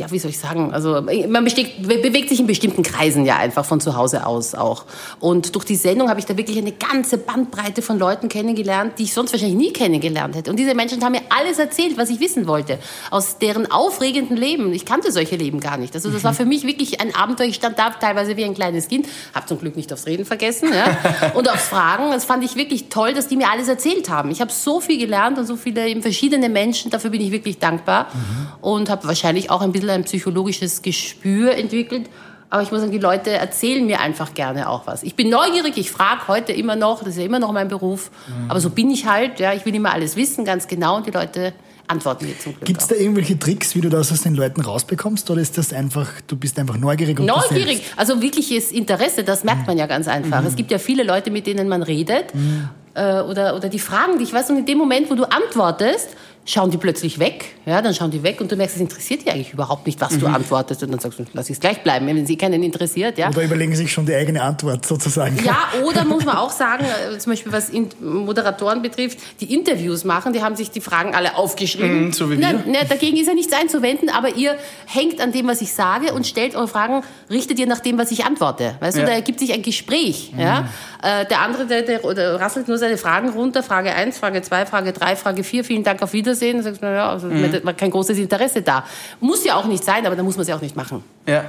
ja, 0.00 0.10
wie 0.10 0.18
soll 0.18 0.30
ich 0.30 0.38
sagen, 0.38 0.72
also 0.72 1.02
man 1.02 1.44
besteht, 1.44 1.86
bewegt 1.86 2.30
sich 2.30 2.40
in 2.40 2.46
bestimmten 2.46 2.82
Kreisen 2.82 3.26
ja 3.26 3.36
einfach 3.36 3.66
von 3.66 3.82
zu 3.82 3.96
Hause 3.96 4.26
aus 4.26 4.54
auch. 4.54 4.86
Und 5.20 5.54
durch 5.54 5.66
die 5.66 5.76
Sendung 5.76 6.08
habe 6.08 6.18
ich 6.18 6.24
da 6.24 6.38
wirklich 6.38 6.56
eine 6.56 6.72
ganze 6.72 7.18
Bandbreite 7.18 7.82
von 7.82 7.98
Leuten 7.98 8.30
kennengelernt, 8.30 8.94
die 8.98 9.02
ich 9.02 9.12
sonst 9.12 9.32
wahrscheinlich 9.32 9.58
nie 9.58 9.72
kennengelernt 9.74 10.36
hätte. 10.36 10.50
Und 10.50 10.56
diese 10.56 10.74
Menschen 10.74 11.04
haben 11.04 11.12
mir 11.12 11.20
alles 11.28 11.58
erzählt, 11.58 11.98
was 11.98 12.08
ich 12.08 12.18
wissen 12.18 12.46
wollte, 12.46 12.78
aus 13.10 13.36
deren 13.36 13.70
aufregenden 13.70 14.38
Leben. 14.38 14.72
Ich 14.72 14.86
kannte 14.86 15.12
solche 15.12 15.36
Leben 15.36 15.60
gar 15.60 15.76
nicht. 15.76 15.94
Also 15.94 16.08
das 16.08 16.24
war 16.24 16.32
für 16.32 16.46
mich 16.46 16.66
wirklich 16.66 17.02
ein 17.02 17.14
Abenteuer. 17.14 17.48
Ich 17.48 17.56
stand 17.56 17.78
da 17.78 17.90
teilweise 17.90 18.38
wie 18.38 18.44
ein 18.44 18.54
kleines 18.54 18.88
Kind, 18.88 19.06
habe 19.34 19.46
zum 19.46 19.58
Glück 19.58 19.76
nicht 19.76 19.92
aufs 19.92 20.06
Reden 20.06 20.24
vergessen 20.24 20.70
ja, 20.72 21.32
und 21.34 21.50
aufs 21.50 21.68
Fragen. 21.68 22.10
Das 22.10 22.24
fand 22.24 22.42
ich 22.42 22.56
wirklich 22.56 22.88
toll, 22.88 23.12
dass 23.12 23.28
die 23.28 23.36
mir 23.36 23.50
alles 23.50 23.68
erzählt 23.68 24.08
haben. 24.08 24.30
Ich 24.30 24.40
habe 24.40 24.50
so 24.50 24.80
viel 24.80 24.98
gelernt 24.98 25.38
und 25.38 25.44
so 25.44 25.56
viele 25.56 25.86
eben 25.86 26.00
verschiedene 26.00 26.48
Menschen. 26.48 26.90
Dafür 26.90 27.10
bin 27.10 27.20
ich 27.20 27.32
wirklich 27.32 27.58
dankbar 27.58 28.06
mhm. 28.14 28.48
und 28.62 28.88
habe 28.88 29.06
wahrscheinlich 29.06 29.50
auch 29.50 29.60
ein 29.60 29.72
bisschen 29.72 29.89
ein 29.90 30.04
psychologisches 30.04 30.82
Gespür 30.82 31.54
entwickelt. 31.54 32.08
Aber 32.50 32.62
ich 32.62 32.72
muss 32.72 32.80
sagen, 32.80 32.92
die 32.92 32.98
Leute 32.98 33.30
erzählen 33.30 33.86
mir 33.86 34.00
einfach 34.00 34.34
gerne 34.34 34.68
auch 34.68 34.86
was. 34.86 35.04
Ich 35.04 35.14
bin 35.14 35.30
neugierig, 35.30 35.76
ich 35.76 35.92
frage 35.92 36.26
heute 36.26 36.52
immer 36.52 36.74
noch, 36.74 36.98
das 36.98 37.10
ist 37.10 37.18
ja 37.18 37.24
immer 37.24 37.38
noch 37.38 37.52
mein 37.52 37.68
Beruf. 37.68 38.10
Mhm. 38.26 38.50
Aber 38.50 38.60
so 38.60 38.70
bin 38.70 38.90
ich 38.90 39.06
halt, 39.06 39.38
ja, 39.38 39.52
ich 39.52 39.64
will 39.64 39.74
immer 39.74 39.92
alles 39.92 40.16
wissen, 40.16 40.44
ganz 40.44 40.66
genau. 40.66 40.96
Und 40.96 41.06
die 41.06 41.12
Leute 41.12 41.52
antworten 41.86 42.26
mir 42.26 42.38
zum 42.38 42.52
Glück. 42.54 42.64
Gibt 42.64 42.80
es 42.80 42.88
da 42.88 42.96
irgendwelche 42.96 43.38
Tricks, 43.38 43.74
wie 43.76 43.80
du 43.80 43.88
das 43.88 44.10
aus 44.10 44.22
den 44.22 44.34
Leuten 44.34 44.60
rausbekommst? 44.60 45.30
Oder 45.30 45.40
ist 45.40 45.58
das 45.58 45.72
einfach, 45.72 46.08
du 46.26 46.36
bist 46.36 46.58
einfach 46.58 46.76
neugierig? 46.76 47.20
Und 47.20 47.26
neugierig, 47.26 47.82
also 47.96 48.20
wirkliches 48.20 48.72
Interesse, 48.72 49.22
das 49.22 49.44
merkt 49.44 49.68
man 49.68 49.78
ja 49.78 49.86
ganz 49.86 50.08
einfach. 50.08 50.40
Mhm. 50.40 50.46
Es 50.48 50.56
gibt 50.56 50.72
ja 50.72 50.78
viele 50.78 51.04
Leute, 51.04 51.30
mit 51.30 51.46
denen 51.46 51.68
man 51.68 51.82
redet. 51.82 52.34
Mhm. 52.34 52.68
Äh, 52.94 53.20
oder, 53.20 53.54
oder 53.54 53.68
die 53.68 53.78
fragen 53.78 54.18
dich, 54.18 54.32
weißt 54.32 54.50
du, 54.50 54.58
in 54.58 54.66
dem 54.66 54.78
Moment, 54.78 55.10
wo 55.10 55.14
du 55.14 55.24
antwortest, 55.24 56.08
schauen 56.44 56.70
die 56.70 56.78
plötzlich 56.78 57.18
weg. 57.18 57.44
Ja, 57.66 57.82
dann 57.82 57.94
schauen 57.94 58.10
die 58.10 58.22
weg 58.22 58.40
und 58.40 58.50
du 58.50 58.56
merkst, 58.56 58.76
es 58.76 58.82
interessiert 58.82 59.24
die 59.24 59.30
eigentlich 59.30 59.52
überhaupt 59.52 59.86
nicht, 59.86 60.00
was 60.00 60.12
mhm. 60.12 60.20
du 60.20 60.26
antwortest. 60.26 60.82
Und 60.82 60.90
dann 60.90 60.98
sagst 60.98 61.18
du, 61.18 61.24
lass 61.32 61.50
es 61.50 61.60
gleich 61.60 61.82
bleiben, 61.82 62.06
wenn 62.06 62.26
sie 62.26 62.36
keinen 62.36 62.62
interessiert. 62.62 63.18
Ja. 63.18 63.28
Oder 63.28 63.44
überlegen 63.44 63.76
sich 63.76 63.92
schon 63.92 64.06
die 64.06 64.14
eigene 64.14 64.42
Antwort 64.42 64.86
sozusagen. 64.86 65.38
Ja, 65.44 65.68
oder 65.84 66.04
muss 66.04 66.24
man 66.24 66.36
auch 66.36 66.50
sagen, 66.50 66.84
äh, 66.84 67.18
zum 67.18 67.32
Beispiel 67.32 67.52
was 67.52 67.70
Moderatoren 68.00 68.82
betrifft, 68.82 69.18
die 69.40 69.54
Interviews 69.54 70.04
machen, 70.04 70.32
die 70.32 70.42
haben 70.42 70.56
sich 70.56 70.70
die 70.70 70.80
Fragen 70.80 71.14
alle 71.14 71.36
aufgeschrieben. 71.36 72.06
Mhm, 72.06 72.12
so 72.12 72.30
wie 72.30 72.38
wir. 72.38 72.52
Na, 72.52 72.64
na, 72.66 72.84
dagegen 72.84 73.16
ist 73.16 73.26
ja 73.26 73.34
nichts 73.34 73.52
einzuwenden, 73.52 74.08
aber 74.08 74.34
ihr 74.34 74.56
hängt 74.86 75.20
an 75.20 75.32
dem, 75.32 75.46
was 75.46 75.60
ich 75.60 75.72
sage 75.72 76.12
und 76.12 76.26
stellt 76.26 76.56
eure 76.56 76.68
Fragen, 76.68 77.02
richtet 77.30 77.58
ihr 77.58 77.66
nach 77.66 77.80
dem, 77.80 77.98
was 77.98 78.10
ich 78.10 78.24
antworte. 78.24 78.76
Weißt 78.80 78.96
ja. 78.96 79.04
du, 79.04 79.10
da 79.10 79.14
ergibt 79.14 79.38
sich 79.38 79.52
ein 79.52 79.62
Gespräch. 79.62 80.32
Mhm. 80.32 80.40
Ja. 80.40 80.68
Äh, 81.02 81.26
der 81.26 81.40
andere, 81.40 81.66
der, 81.66 81.82
der, 81.82 82.14
der 82.14 82.40
rasselt 82.40 82.66
nur 82.66 82.78
seine 82.78 82.96
Fragen 82.96 83.28
runter, 83.28 83.62
Frage 83.62 83.92
1, 83.92 84.18
Frage 84.18 84.42
2, 84.42 84.66
Frage 84.66 84.92
3, 84.92 85.16
Frage 85.16 85.44
4, 85.44 85.64
vielen 85.64 85.84
Dank, 85.84 86.02
auf 86.02 86.12
Wiedersehen. 86.12 86.29
Dann 86.38 86.62
sagst 86.62 86.82
du, 86.82 86.86
naja, 86.86 87.10
also 87.10 87.26
mhm. 87.26 87.64
war 87.64 87.74
kein 87.74 87.90
großes 87.90 88.18
Interesse 88.18 88.62
da. 88.62 88.84
Muss 89.20 89.44
ja 89.44 89.56
auch 89.56 89.66
nicht 89.66 89.84
sein, 89.84 90.06
aber 90.06 90.16
dann 90.16 90.24
muss 90.24 90.36
man 90.36 90.42
es 90.42 90.48
ja 90.48 90.56
auch 90.56 90.60
nicht 90.60 90.76
machen. 90.76 91.02
Ja, 91.26 91.44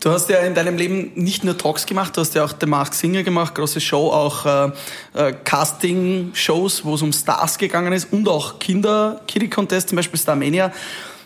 du 0.00 0.10
hast 0.10 0.28
ja 0.28 0.38
in 0.38 0.54
deinem 0.54 0.76
Leben 0.76 1.12
nicht 1.14 1.44
nur 1.44 1.56
Talks 1.56 1.86
gemacht, 1.86 2.16
du 2.16 2.20
hast 2.20 2.34
ja 2.34 2.44
auch 2.44 2.52
The 2.58 2.66
Mask 2.66 2.94
Singer 2.94 3.22
gemacht, 3.22 3.54
große 3.54 3.80
Show, 3.80 4.10
auch 4.10 4.46
äh, 4.46 4.70
äh, 5.14 5.32
Casting-Shows, 5.44 6.84
wo 6.84 6.94
es 6.94 7.02
um 7.02 7.12
Stars 7.12 7.58
gegangen 7.58 7.92
ist 7.92 8.12
und 8.12 8.28
auch 8.28 8.58
Kinder-Kitty-Contest, 8.58 9.88
zum 9.88 9.96
Beispiel 9.96 10.18
Starmania. 10.18 10.72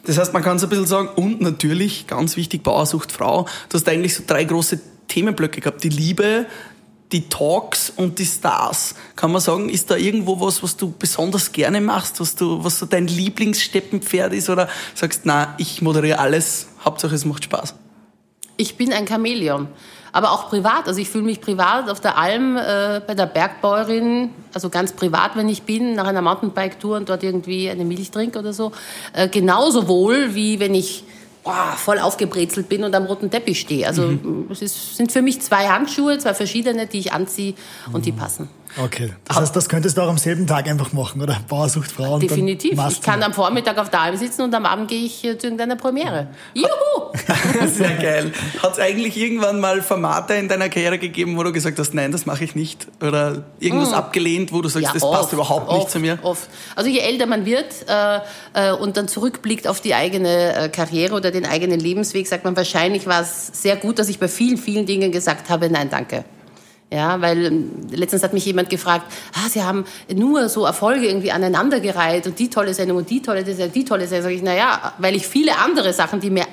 Das 0.05 0.19
heißt, 0.19 0.32
man 0.32 0.43
kann 0.43 0.58
so 0.58 0.66
ein 0.66 0.70
bisschen 0.70 0.87
sagen, 0.87 1.08
und 1.16 1.40
natürlich, 1.40 2.06
ganz 2.06 2.37
wichtig, 2.37 2.62
Bauersucht 2.62 3.12
Frau, 3.12 3.46
du 3.69 3.75
hast 3.75 3.88
eigentlich 3.88 4.14
so 4.14 4.22
drei 4.26 4.44
große 4.44 4.81
Themenblöcke 5.08 5.60
gehabt. 5.60 5.82
Die 5.84 5.88
Liebe, 5.88 6.46
die 7.12 7.28
Talks 7.28 7.90
und 7.94 8.19
die 8.19 8.26
Stars. 8.26 8.94
Kann 9.16 9.32
man 9.32 9.40
sagen, 9.40 9.69
ist 9.69 9.90
da 9.90 9.96
irgendwo 9.96 10.40
was, 10.40 10.62
was 10.62 10.76
du 10.76 10.93
besonders 10.96 11.52
gerne 11.52 11.81
machst, 11.81 12.20
was 12.20 12.34
du, 12.34 12.62
was 12.62 12.78
so 12.78 12.87
dein 12.87 13.06
Lieblingssteppenpferd 13.06 14.32
ist 14.32 14.50
oder 14.50 14.69
sagst, 14.94 15.22
na, 15.25 15.55
ich 15.58 15.82
moderiere 15.82 16.19
alles, 16.19 16.69
Hauptsache 16.84 17.14
es 17.14 17.25
macht 17.25 17.44
Spaß? 17.44 17.75
Ich 18.56 18.76
bin 18.76 18.93
ein 18.93 19.06
Chamäleon. 19.06 19.69
Aber 20.10 20.32
auch 20.32 20.49
privat. 20.49 20.88
Also 20.88 21.00
ich 21.00 21.08
fühle 21.10 21.25
mich 21.25 21.40
privat 21.40 21.88
auf 21.90 22.00
der 22.00 22.16
Alm 22.16 22.56
äh, 22.56 23.00
bei 23.06 23.14
der 23.14 23.26
Bergbäuerin, 23.26 24.31
also 24.55 24.70
ganz 24.70 24.93
privat, 24.93 25.37
wenn 25.37 25.49
ich 25.49 25.62
bin, 25.62 25.94
nach 25.94 26.06
einer 26.06 26.22
Mountainbike-Tour 26.22 26.96
und 26.96 27.08
dort 27.08 27.22
irgendwie 27.22 27.69
eine 27.69 27.84
Milch 27.84 28.10
trinke 28.10 28.38
oder 28.38 28.52
so, 28.52 28.72
äh, 29.12 29.28
genauso 29.28 29.87
wohl, 29.87 30.34
wie 30.34 30.60
wenn 30.60 30.75
ich 30.75 31.05
boah, 31.44 31.75
voll 31.76 31.99
aufgebrezelt 31.99 32.69
bin 32.69 32.85
und 32.85 32.94
am 32.94 33.05
roten 33.05 33.31
Teppich 33.31 33.61
stehe. 33.61 33.87
Also 33.87 34.02
mhm. 34.02 34.49
es 34.50 34.62
ist, 34.62 34.96
sind 34.96 35.12
für 35.12 35.23
mich 35.23 35.40
zwei 35.40 35.69
Handschuhe, 35.69 36.19
zwei 36.19 36.35
verschiedene, 36.35 36.87
die 36.87 36.99
ich 36.99 37.12
anziehe 37.12 37.55
und 37.93 38.06
die 38.06 38.12
passen. 38.12 38.49
Okay, 38.76 39.12
das 39.25 39.37
heißt, 39.37 39.56
das 39.56 39.69
könntest 39.69 39.97
du 39.97 40.03
auch 40.03 40.09
am 40.09 40.19
selben 40.19 40.47
Tag 40.47 40.69
einfach 40.69 40.93
machen, 40.93 41.23
oder? 41.23 41.38
Bauersucht 41.49 41.91
Frau. 41.91 42.19
Definitiv. 42.19 42.79
Ich 42.91 43.00
kann 43.00 43.23
am 43.23 43.32
Vormittag 43.32 43.79
auf 43.79 43.91
der 43.91 44.00
Alm 44.00 44.17
sitzen 44.17 44.43
und 44.43 44.55
am 44.55 44.67
Abend 44.67 44.88
gehe 44.88 45.05
ich 45.05 45.20
zu 45.20 45.29
irgendeiner 45.29 45.76
Premiere. 45.76 46.29
Juhu! 46.55 47.12
Sehr 47.67 47.94
geil. 47.94 48.32
Hat 48.62 48.73
es 48.73 48.79
eigentlich 48.79 49.17
irgendwann 49.17 49.61
mal 49.61 49.82
Formate 49.82 50.35
in 50.35 50.49
deiner 50.49 50.69
Karriere 50.69 50.99
gegeben, 50.99 51.37
wo 51.37 51.43
du 51.43 51.53
gesagt 51.53 51.79
hast, 51.79 51.94
nein, 51.94 52.12
das 52.12 52.26
mache 52.26 52.44
ich 52.44 52.55
nicht? 52.55 52.87
Oder 53.03 53.44
irgendwas 53.59 53.91
mm. 53.91 53.94
abgelehnt, 53.94 54.53
wo 54.53 54.61
du 54.61 54.69
sagst, 54.69 54.88
ja, 54.88 54.93
das 54.93 55.03
oft, 55.03 55.19
passt 55.19 55.32
überhaupt 55.32 55.69
oft, 55.69 55.79
nicht 55.79 55.91
zu 55.91 55.99
mir? 55.99 56.19
Oft. 56.23 56.49
Also 56.76 56.91
je 56.91 57.00
älter 57.00 57.26
man 57.26 57.47
wird 57.47 57.87
äh, 57.88 58.20
äh, 58.53 58.72
und 58.72 58.96
dann 58.96 59.08
zurückblickt 59.08 59.67
auf 59.67 59.81
die 59.81 59.94
eigene 59.94 60.55
äh, 60.55 60.69
Karriere 60.69 61.15
oder 61.15 61.31
den 61.31 61.46
eigenen 61.46 61.81
Lebensweg, 61.81 62.27
sagt 62.27 62.44
man, 62.44 62.56
wahrscheinlich 62.56 63.06
war 63.06 63.22
es 63.22 63.48
sehr 63.48 63.77
gut, 63.77 63.98
dass 63.98 64.08
ich 64.08 64.19
bei 64.19 64.29
vielen, 64.29 64.58
vielen 64.58 64.87
Dingen 64.87 65.13
gesagt 65.13 65.48
habe, 65.51 65.70
nein, 65.70 65.91
danke. 65.91 66.25
Ja, 66.91 67.21
weil 67.21 67.47
ähm, 67.47 67.71
letztens 67.91 68.23
hat 68.23 68.33
mich 68.33 68.47
jemand 68.47 68.71
gefragt, 68.71 69.05
ah, 69.35 69.49
Sie 69.51 69.63
haben 69.63 69.85
nur 70.15 70.49
so 70.49 70.65
Erfolge 70.65 71.07
irgendwie 71.07 71.33
aneinandergereiht 71.33 72.27
und 72.27 72.39
die 72.39 72.49
tolle 72.49 72.73
Sendung 72.73 72.97
und 72.99 73.11
die 73.11 73.21
tolle 73.21 73.45
Sendung, 73.45 73.73
die 73.73 73.85
tolle 73.85 74.07
Sendung. 74.07 74.31
Sag 74.31 74.37
ich, 74.37 74.43
na 74.43 74.55
ja, 74.55 74.95
weil 74.99 75.15
ich 75.15 75.27
viele 75.27 75.59
andere 75.59 75.93
Sachen, 75.93 76.21
die 76.21 76.31
mir 76.31 76.47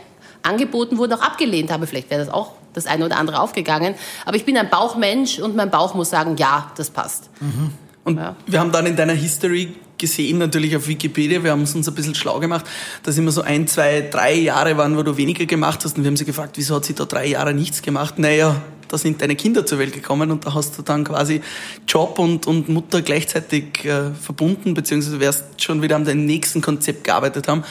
angeboten 0.44 0.98
wurden, 0.98 1.14
auch 1.14 1.22
abgelehnt 1.22 1.72
habe. 1.72 1.88
Vielleicht 1.88 2.10
wäre 2.10 2.24
das 2.24 2.34
auch 2.34 2.52
das 2.74 2.86
eine 2.86 3.06
oder 3.06 3.18
andere 3.18 3.40
aufgegangen. 3.40 3.96
Aber 4.26 4.36
ich 4.36 4.46
bin 4.46 4.58
ein 4.58 4.70
Bauchmensch 4.70 5.40
und 5.40 5.56
mein 5.56 5.72
Bauch 5.72 5.96
muss 5.96 6.10
sagen, 6.10 6.36
ja, 6.38 6.72
das 6.76 6.90
passt. 6.90 7.30
Mhm. 7.40 7.72
Und 8.04 8.18
ja. 8.18 8.36
wir 8.46 8.60
haben 8.60 8.72
dann 8.72 8.86
in 8.86 8.96
deiner 8.96 9.14
History 9.14 9.74
gesehen, 9.98 10.38
natürlich 10.38 10.76
auf 10.76 10.88
Wikipedia, 10.88 11.44
wir 11.44 11.52
haben 11.52 11.64
es 11.64 11.74
uns 11.74 11.88
ein 11.88 11.96
bisschen 11.96 12.16
schlau 12.16 12.40
gemacht, 12.40 12.66
dass 13.04 13.18
immer 13.18 13.32
so 13.32 13.42
ein, 13.42 13.66
zwei, 13.68 14.02
drei 14.02 14.34
Jahre 14.34 14.78
waren, 14.78 14.98
wo 14.98 15.04
du 15.04 15.18
weniger 15.18 15.46
gemacht 15.46 15.84
hast. 15.84 15.98
Und 15.98 16.04
wir 16.04 16.10
haben 16.10 16.18
sie 16.18 16.26
gefragt, 16.26 16.58
wieso 16.58 16.76
hat 16.76 16.86
sie 16.86 16.94
da 16.94 17.06
drei 17.06 17.26
Jahre 17.28 17.54
nichts 17.54 17.82
gemacht? 17.82 18.20
Naja, 18.20 18.62
da 18.88 18.98
sind 18.98 19.22
deine 19.22 19.36
Kinder 19.36 19.66
zur 19.66 19.80
Welt 19.80 19.94
gekommen 19.94 20.32
und 20.32 20.46
da 20.46 20.54
hast 20.54 20.78
du 20.78 20.82
dann 20.82 21.04
quasi 21.04 21.42
Job 21.88 22.20
und, 22.20 22.48
und 22.48 22.70
Mutter 22.70 23.02
gleichzeitig 23.02 23.86
äh, 23.86 24.12
verbunden, 24.14 24.74
beziehungsweise 24.74 25.20
wirst 25.20 25.62
schon 25.62 25.82
wieder 25.82 25.96
an 25.96 26.06
deinem 26.06 26.26
nächsten 26.26 26.62
Konzept 26.62 27.04
gearbeitet 27.04 27.48
haben. 27.48 27.64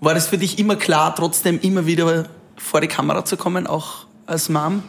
War 0.00 0.14
das 0.14 0.28
für 0.28 0.38
dich 0.38 0.58
immer 0.58 0.76
klar, 0.76 1.14
trotzdem 1.14 1.60
immer 1.60 1.86
wieder 1.86 2.28
vor 2.56 2.80
die 2.80 2.88
Kamera 2.88 3.24
zu 3.24 3.36
kommen, 3.36 3.66
auch 3.66 4.06
als 4.26 4.48
Mom? 4.48 4.82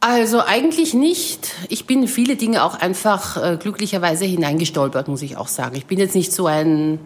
Also 0.00 0.40
eigentlich 0.40 0.94
nicht. 0.94 1.52
Ich 1.68 1.86
bin 1.86 2.06
viele 2.06 2.36
Dinge 2.36 2.64
auch 2.64 2.74
einfach 2.74 3.36
äh, 3.36 3.56
glücklicherweise 3.56 4.24
hineingestolpert, 4.24 5.08
muss 5.08 5.22
ich 5.22 5.36
auch 5.36 5.48
sagen. 5.48 5.74
Ich 5.76 5.86
bin 5.86 5.98
jetzt 5.98 6.14
nicht 6.14 6.32
so 6.32 6.46
ein 6.46 7.00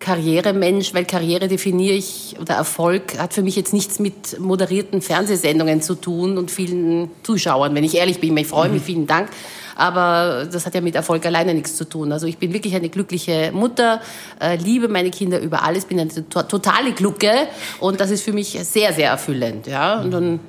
Karrieremensch, 0.00 0.94
weil 0.94 1.04
Karriere 1.04 1.48
definiere 1.48 1.94
ich 1.94 2.36
oder 2.40 2.54
Erfolg 2.54 3.18
hat 3.18 3.34
für 3.34 3.42
mich 3.42 3.56
jetzt 3.56 3.72
nichts 3.72 3.98
mit 3.98 4.38
moderierten 4.38 5.02
Fernsehsendungen 5.02 5.82
zu 5.82 5.96
tun 5.96 6.38
und 6.38 6.50
vielen 6.50 7.10
Zuschauern, 7.24 7.74
wenn 7.74 7.82
ich 7.82 7.96
ehrlich 7.96 8.20
bin. 8.20 8.36
Ich 8.36 8.46
freue 8.46 8.68
mich, 8.68 8.82
mhm. 8.82 8.86
vielen 8.86 9.06
Dank. 9.06 9.28
Aber 9.74 10.46
das 10.50 10.66
hat 10.66 10.74
ja 10.74 10.80
mit 10.80 10.94
Erfolg 10.94 11.24
alleine 11.26 11.54
nichts 11.54 11.76
zu 11.76 11.84
tun. 11.84 12.12
Also 12.12 12.26
ich 12.26 12.38
bin 12.38 12.52
wirklich 12.52 12.74
eine 12.74 12.88
glückliche 12.88 13.50
Mutter, 13.52 14.00
äh, 14.40 14.56
liebe 14.56 14.88
meine 14.88 15.10
Kinder 15.10 15.40
über 15.40 15.62
alles, 15.62 15.84
bin 15.84 16.00
eine 16.00 16.28
to 16.28 16.42
totale 16.42 16.92
Glucke 16.92 17.32
und 17.80 18.00
das 18.00 18.10
ist 18.10 18.22
für 18.22 18.32
mich 18.32 18.58
sehr, 18.62 18.92
sehr 18.92 19.10
erfüllend. 19.10 19.66
Ja? 19.66 20.00
Und 20.00 20.10
dann 20.10 20.40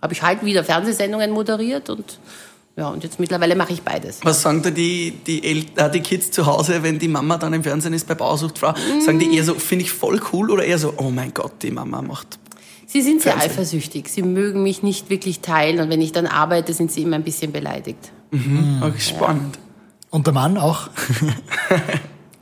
habe 0.00 0.12
ich 0.12 0.22
halt 0.22 0.44
wieder 0.44 0.64
Fernsehsendungen 0.64 1.30
moderiert 1.30 1.90
und 1.90 2.18
ja, 2.80 2.88
und 2.88 3.04
jetzt 3.04 3.20
mittlerweile 3.20 3.54
mache 3.54 3.72
ich 3.72 3.82
beides. 3.82 4.20
Was 4.22 4.40
sagen 4.40 4.62
da 4.62 4.70
die, 4.70 5.12
die, 5.26 5.44
El 5.44 5.64
äh, 5.76 5.90
die 5.90 6.00
Kids 6.00 6.30
zu 6.30 6.46
Hause, 6.46 6.82
wenn 6.82 6.98
die 6.98 7.08
Mama 7.08 7.36
dann 7.36 7.52
im 7.52 7.62
Fernsehen 7.62 7.92
ist 7.92 8.08
bei 8.08 8.14
Bausucht 8.14 8.58
Frau? 8.58 8.74
Sagen 9.04 9.18
die 9.18 9.36
eher 9.36 9.44
so, 9.44 9.54
finde 9.54 9.84
ich 9.84 9.92
voll 9.92 10.20
cool 10.32 10.50
oder 10.50 10.64
eher 10.64 10.78
so, 10.78 10.94
oh 10.96 11.10
mein 11.10 11.34
Gott, 11.34 11.62
die 11.62 11.70
Mama 11.70 12.00
macht. 12.00 12.38
Sie 12.86 13.02
sind 13.02 13.20
sehr 13.20 13.32
Fernsehen. 13.32 13.52
eifersüchtig. 13.52 14.08
Sie 14.08 14.22
mögen 14.22 14.62
mich 14.62 14.82
nicht 14.82 15.10
wirklich 15.10 15.40
teilen 15.40 15.78
und 15.80 15.90
wenn 15.90 16.00
ich 16.00 16.12
dann 16.12 16.26
arbeite, 16.26 16.72
sind 16.72 16.90
sie 16.90 17.02
immer 17.02 17.16
ein 17.16 17.22
bisschen 17.22 17.52
beleidigt. 17.52 18.10
Mhm. 18.30 18.82
Okay, 18.82 18.98
spannend. 18.98 19.58
Und 20.08 20.26
der 20.26 20.34
Mann 20.34 20.56
auch? 20.56 20.88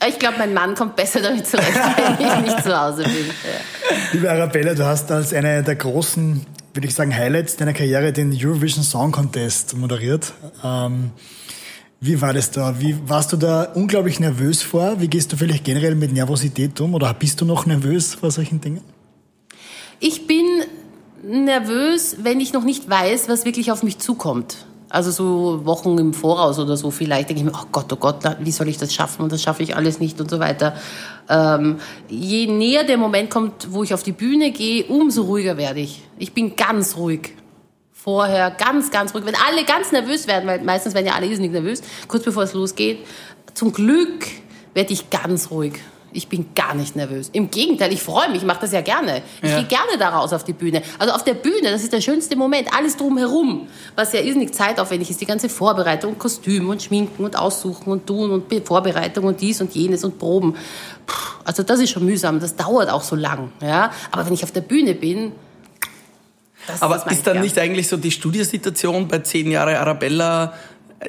Ich 0.07 0.19
glaube, 0.21 0.37
mein 0.39 0.55
Mann 0.55 0.77
kommt 0.77 0.95
besser 0.95 1.21
damit 1.21 1.45
zurecht, 1.45 1.75
wenn 2.19 2.27
ich 2.27 2.41
nicht 2.43 2.63
zu 2.63 2.81
Hause 2.81 3.03
bin. 3.03 3.27
Ja. 3.27 3.97
Liebe 4.13 4.31
Arabella, 4.31 4.75
du 4.75 4.87
hast 4.87 5.11
als 5.11 5.33
eine 5.33 5.63
der 5.65 5.75
großen, 5.75 6.47
würde 6.79 6.87
ich 6.87 6.95
sagen, 6.95 7.13
Highlights 7.13 7.57
deiner 7.57 7.73
Karriere 7.73 8.13
den 8.13 8.31
Eurovision 8.33 8.85
Song 8.85 9.11
Contest 9.11 9.77
moderiert. 9.77 10.33
Ähm, 10.63 11.11
wie 12.01 12.21
war 12.21 12.33
das 12.33 12.53
da? 12.53 12.79
Wie, 12.79 12.97
warst 13.09 13.33
du 13.33 13.37
da 13.37 13.65
unglaublich 13.65 14.21
nervös 14.21 14.63
vor? 14.63 15.01
Wie 15.01 15.09
gehst 15.09 15.33
du 15.33 15.37
vielleicht 15.37 15.65
generell 15.65 15.97
mit 15.97 16.13
Nervosität 16.13 16.81
um? 16.81 16.95
Oder 16.95 17.13
bist 17.15 17.41
du 17.41 17.45
noch 17.47 17.67
nervös 17.67 18.15
vor 18.15 18.31
solchen 18.31 18.61
Dingen? 18.61 18.83
Ich 19.99 20.29
bin 20.29 20.47
nervös, 21.25 22.19
wenn 22.23 22.39
ich 22.39 22.53
noch 22.53 22.63
nicht 22.63 22.89
weiß, 22.89 23.29
was 23.29 23.45
wirklich 23.45 23.73
auf 23.73 23.83
mich 23.83 23.99
zukommt. 23.99 24.68
Also 24.91 25.11
so 25.11 25.67
Wochen 25.67 25.99
im 25.99 26.15
Voraus 26.15 26.59
oder 26.59 26.77
so 26.77 26.91
vielleicht 26.91 27.29
denke 27.29 27.43
ich 27.43 27.47
mir, 27.47 27.53
oh 27.55 27.67
Gott, 27.71 27.93
oh 27.93 27.97
Gott, 27.97 28.25
wie 28.41 28.51
soll 28.51 28.69
ich 28.69 28.79
das 28.79 28.95
schaffen? 28.95 29.23
Und 29.23 29.33
das 29.33 29.43
schaffe 29.43 29.63
ich 29.63 29.77
alles 29.77 30.01
nicht 30.01 30.21
und 30.21 30.31
so 30.31 30.39
weiter. 30.39 30.75
Ähm, 31.29 31.79
je 32.09 32.47
näher 32.47 32.85
der 32.85 32.97
Moment 32.97 33.29
kommt, 33.29 33.73
wo 33.73 33.83
ich 33.83 33.93
auf 33.93 34.03
die 34.03 34.13
Bühne 34.13 34.51
gehe, 34.51 34.85
umso 34.87 35.23
ruhiger 35.23 35.59
werde 35.59 35.81
ich. 35.81 36.03
Ich 36.19 36.33
bin 36.33 36.57
ganz 36.57 36.97
ruhig. 36.97 37.35
Vorher 37.93 38.51
ganz, 38.51 38.91
ganz 38.91 39.15
ruhig. 39.15 39.27
Wenn 39.27 39.35
alle 39.35 39.65
ganz 39.67 39.93
nervös 39.93 40.27
werden, 40.27 40.49
weil 40.49 40.63
meistens 40.63 40.95
werden 40.95 41.07
ja 41.07 41.15
alle 41.15 41.27
irrsinnig 41.27 41.53
nervös, 41.53 41.83
kurz 42.07 42.25
bevor 42.25 42.45
es 42.45 42.55
losgeht, 42.55 43.01
zum 43.53 43.73
Glück 43.73 44.25
werde 44.73 44.93
ich 44.93 45.11
ganz 45.11 45.51
ruhig. 45.51 45.75
Ich 46.13 46.29
bin 46.29 46.47
gar 46.55 46.75
nicht 46.75 46.97
nervös. 46.97 47.29
Im 47.33 47.51
Gegenteil, 47.51 47.93
ich 47.93 48.03
freue 48.03 48.29
mich, 48.31 48.39
ich 48.39 48.47
mache 48.47 48.61
das 48.63 48.73
ja 48.73 48.81
gerne. 48.81 49.23
Ich 49.43 49.51
Ja. 49.51 49.57
gehe 49.59 49.67
gerne 49.67 49.99
da 49.99 50.09
raus 50.09 50.33
auf 50.33 50.43
die 50.43 50.55
Bühne. 50.55 50.83
Also 50.99 51.13
auf 51.13 51.23
der 51.23 51.35
Bühne, 51.35 51.71
das 51.71 51.83
ist 51.83 51.93
der 51.93 52.01
schönste 52.01 52.35
Moment. 52.35 52.69
Alles 52.75 52.97
drumherum, 52.97 53.69
was 53.95 54.13
ja 54.15 54.21
irrsinnig 54.21 54.55
zeitaufwendig 54.55 55.11
ist. 55.11 55.21
Die 55.21 55.27
ganze 55.27 55.49
Vorbereitung, 55.51 56.19
Kostüm 56.19 56.71
und 56.71 56.83
Schminken 56.83 57.25
und 57.25 57.37
Aussuchen 57.39 57.91
und 57.93 58.07
Tun 58.07 58.31
und 58.31 58.49
Be- 58.49 58.63
Vorbereitung 58.63 59.25
und 59.27 59.41
dies 59.41 59.61
und 59.61 59.75
jenes 59.75 60.03
und 60.05 60.19
Proben. 60.19 60.55
Puh, 61.07 61.15
also 61.45 61.63
das 61.63 61.79
ist 61.81 61.91
schon 61.91 62.05
mühsam. 62.07 62.41
Das 62.41 62.57
dauert 62.57 62.89
auch 62.91 63.03
so 63.03 63.15
lang. 63.15 63.53
Ja? 63.63 63.91
Aber 64.11 64.25
wenn 64.27 64.33
ich 64.33 64.43
auf 64.45 64.53
der 64.53 64.63
Bühne 64.63 64.95
bin, 64.95 65.33
das, 66.67 66.83
Aber 66.83 66.97
das 66.99 67.13
ist 67.13 67.27
dann 67.27 67.35
gern. 67.35 67.45
nicht 67.45 67.59
eigentlich 67.59 67.89
so 67.89 67.97
die 67.97 68.11
Studiosituation 68.11 69.09
bei 69.09 69.21
zehn 69.21 69.51
Jahre 69.51 69.79
Arabella 69.79 70.53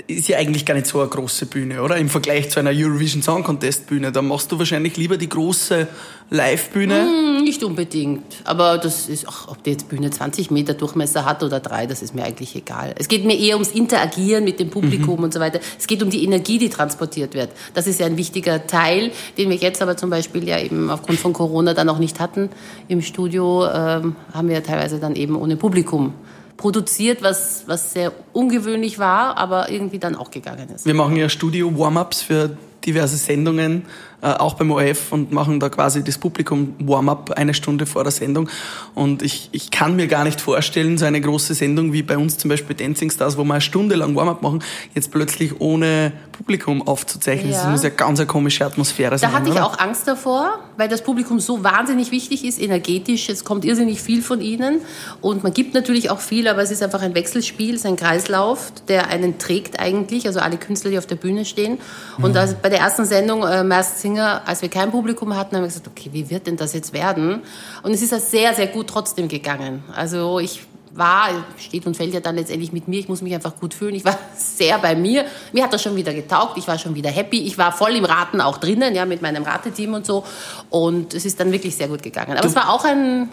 ist 0.05 0.27
ja 0.27 0.37
eigentlich 0.37 0.65
gar 0.65 0.75
nicht 0.75 0.85
so 0.85 0.99
eine 0.99 1.09
große 1.09 1.47
Bühne, 1.47 1.81
oder? 1.81 1.97
Im 1.97 2.09
Vergleich 2.09 2.51
zu 2.51 2.59
einer 2.59 2.69
Eurovision 2.71 3.23
Song 3.23 3.43
Contest 3.43 3.87
Bühne. 3.87 4.11
Da 4.11 4.21
machst 4.21 4.51
du 4.51 4.59
wahrscheinlich 4.59 4.97
lieber 4.97 5.17
die 5.17 5.29
große 5.29 5.87
Live-Bühne. 6.29 7.01
Hm, 7.01 7.43
Nicht 7.43 7.63
unbedingt. 7.63 8.23
Aber 8.43 8.77
das 8.77 9.09
ist, 9.09 9.25
ach, 9.27 9.47
ob 9.47 9.63
die 9.63 9.71
jetzt 9.71 9.89
Bühne 9.89 10.11
20 10.11 10.51
Meter 10.51 10.75
Durchmesser 10.75 11.25
hat 11.25 11.41
oder 11.41 11.59
drei, 11.59 11.87
das 11.87 12.03
ist 12.03 12.13
mir 12.13 12.23
eigentlich 12.23 12.55
egal. 12.55 12.93
Es 12.99 13.07
geht 13.07 13.25
mir 13.25 13.35
eher 13.35 13.55
ums 13.55 13.71
Interagieren 13.71 14.43
mit 14.43 14.59
dem 14.59 14.69
Publikum 14.69 15.23
und 15.23 15.33
so 15.33 15.39
weiter. 15.39 15.59
Es 15.79 15.87
geht 15.87 16.03
um 16.03 16.11
die 16.11 16.23
Energie, 16.23 16.59
die 16.59 16.69
transportiert 16.69 17.33
wird. 17.33 17.49
Das 17.73 17.87
ist 17.87 17.99
ja 17.99 18.05
ein 18.05 18.17
wichtiger 18.17 18.67
Teil, 18.67 19.11
den 19.39 19.49
wir 19.49 19.57
jetzt 19.57 19.81
aber 19.81 19.97
zum 19.97 20.11
Beispiel 20.11 20.47
ja 20.47 20.59
eben 20.59 20.91
aufgrund 20.91 21.19
von 21.19 21.33
Corona 21.33 21.73
dann 21.73 21.89
auch 21.89 21.99
nicht 21.99 22.19
hatten. 22.19 22.49
Im 22.87 23.01
Studio 23.01 23.65
ähm, 23.65 24.15
haben 24.33 24.47
wir 24.49 24.55
ja 24.55 24.61
teilweise 24.61 24.99
dann 24.99 25.15
eben 25.15 25.35
ohne 25.35 25.55
Publikum 25.55 26.13
produziert, 26.59 27.23
was, 27.23 27.63
was 27.67 27.93
sehr 27.93 28.11
ungewöhnlich 28.33 28.99
war, 28.99 29.37
aber 29.37 29.71
irgendwie 29.71 29.97
dann 29.97 30.17
auch 30.17 30.29
gegangen 30.29 30.67
ist. 30.75 30.85
Wir 30.85 30.93
machen 30.93 31.15
ja 31.15 31.29
Studio-Warm-Ups 31.29 32.21
für 32.21 32.57
diverse 32.85 33.15
Sendungen, 33.15 33.85
auch 34.27 34.55
beim 34.55 34.71
ORF 34.71 35.11
und 35.11 35.31
machen 35.31 35.59
da 35.59 35.69
quasi 35.69 36.03
das 36.03 36.17
Publikum 36.17 36.75
Warm-up 36.79 37.31
eine 37.31 37.53
Stunde 37.53 37.85
vor 37.85 38.03
der 38.03 38.11
Sendung. 38.11 38.49
Und 38.95 39.21
ich, 39.21 39.49
ich 39.51 39.71
kann 39.71 39.95
mir 39.95 40.07
gar 40.07 40.23
nicht 40.23 40.41
vorstellen, 40.41 40.97
so 40.97 41.05
eine 41.05 41.21
große 41.21 41.53
Sendung 41.53 41.93
wie 41.93 42.03
bei 42.03 42.17
uns 42.17 42.37
zum 42.37 42.49
Beispiel 42.49 42.75
Dancing 42.75 43.09
Stars, 43.11 43.37
wo 43.37 43.43
wir 43.43 43.53
eine 43.53 43.61
Stunde 43.61 43.95
lang 43.95 44.15
Warm-up 44.15 44.41
machen, 44.41 44.63
jetzt 44.93 45.11
plötzlich 45.11 45.59
ohne 45.61 46.11
Publikum 46.33 46.85
aufzuzeichnen. 46.87 47.51
Das 47.51 47.63
Ja. 47.63 47.69
muss 47.69 47.83
ja 47.83 47.89
ganz 47.89 48.19
eine 48.19 48.27
komische 48.27 48.65
Atmosphäre 48.65 49.17
sein. 49.17 49.29
Da 49.31 49.37
hatte 49.37 49.49
ich 49.49 49.55
oder? 49.55 49.65
auch 49.65 49.79
Angst 49.79 50.07
davor, 50.07 50.59
weil 50.77 50.87
das 50.89 51.01
Publikum 51.03 51.39
so 51.39 51.63
wahnsinnig 51.63 52.11
wichtig 52.11 52.45
ist, 52.45 52.61
energetisch. 52.61 53.29
Es 53.29 53.43
kommt 53.43 53.65
irrsinnig 53.65 54.01
viel 54.01 54.21
von 54.21 54.41
ihnen 54.41 54.81
und 55.21 55.43
man 55.43 55.53
gibt 55.53 55.73
natürlich 55.73 56.09
auch 56.09 56.19
viel, 56.19 56.47
aber 56.47 56.61
es 56.61 56.71
ist 56.71 56.81
einfach 56.83 57.01
ein 57.01 57.15
Wechselspiel, 57.15 57.75
es 57.75 57.81
ist 57.81 57.85
ein 57.85 57.95
Kreislauf, 57.95 58.71
der 58.87 59.07
einen 59.07 59.37
trägt 59.37 59.79
eigentlich, 59.79 60.27
also 60.27 60.39
alle 60.39 60.57
Künstler, 60.57 60.91
die 60.91 60.97
auf 60.97 61.07
der 61.07 61.15
Bühne 61.15 61.45
stehen. 61.45 61.77
Und 62.21 62.35
das, 62.35 62.55
bei 62.55 62.69
der 62.69 62.79
ersten 62.79 63.05
Sendung 63.05 63.43
äh, 63.43 63.63
Masked 63.63 63.99
Singer, 64.09 64.41
als 64.45 64.61
wir 64.63 64.69
kein 64.69 64.89
Publikum 64.91 65.35
hatten, 65.35 65.55
haben 65.55 65.63
wir 65.63 65.67
gesagt, 65.67 65.87
okay, 65.87 66.09
wie 66.11 66.29
wird 66.29 66.47
denn 66.47 66.57
das 66.57 66.73
jetzt 66.73 66.93
werden? 66.93 67.41
Und 67.83 67.91
es 67.93 68.01
ist 68.01 68.11
ja 68.11 68.19
sehr, 68.19 68.53
sehr 68.55 68.67
gut 68.67 68.87
trotzdem 68.87 69.27
gegangen. 69.27 69.83
Also 69.95 70.39
ich 70.39 70.61
war, 70.91 71.29
steht 71.59 71.85
und 71.85 71.95
fällt 71.95 72.13
ja 72.15 72.19
dann 72.19 72.35
letztendlich 72.35 72.71
mit 72.71 72.87
mir. 72.87 72.99
Ich 72.99 73.07
muss 73.07 73.21
mich 73.21 73.33
einfach 73.35 73.55
gut 73.59 73.75
fühlen. 73.75 73.93
Ich 73.93 74.03
war 74.03 74.17
sehr 74.35 74.79
bei 74.79 74.95
mir. 74.95 75.25
Mir 75.53 75.63
hat 75.63 75.73
das 75.73 75.83
schon 75.83 75.95
wieder 75.95 76.13
getaugt. 76.13 76.57
Ich 76.57 76.67
war 76.67 76.79
schon 76.79 76.95
wieder 76.95 77.11
happy. 77.11 77.41
Ich 77.43 77.59
war 77.59 77.71
voll 77.71 77.91
im 77.95 78.03
Raten 78.03 78.41
auch 78.41 78.57
drinnen, 78.57 78.95
ja, 78.95 79.05
mit 79.05 79.21
meinem 79.21 79.43
Rateteam 79.43 79.93
und 79.93 80.07
so. 80.07 80.23
Und 80.71 81.13
es 81.13 81.25
ist 81.25 81.39
dann 81.39 81.51
wirklich 81.51 81.75
sehr 81.75 81.87
gut 81.87 82.01
gegangen. 82.01 82.35
Aber 82.35 82.47
es 82.47 82.55
war 82.55 82.73
auch 82.73 82.83
ein 82.85 83.29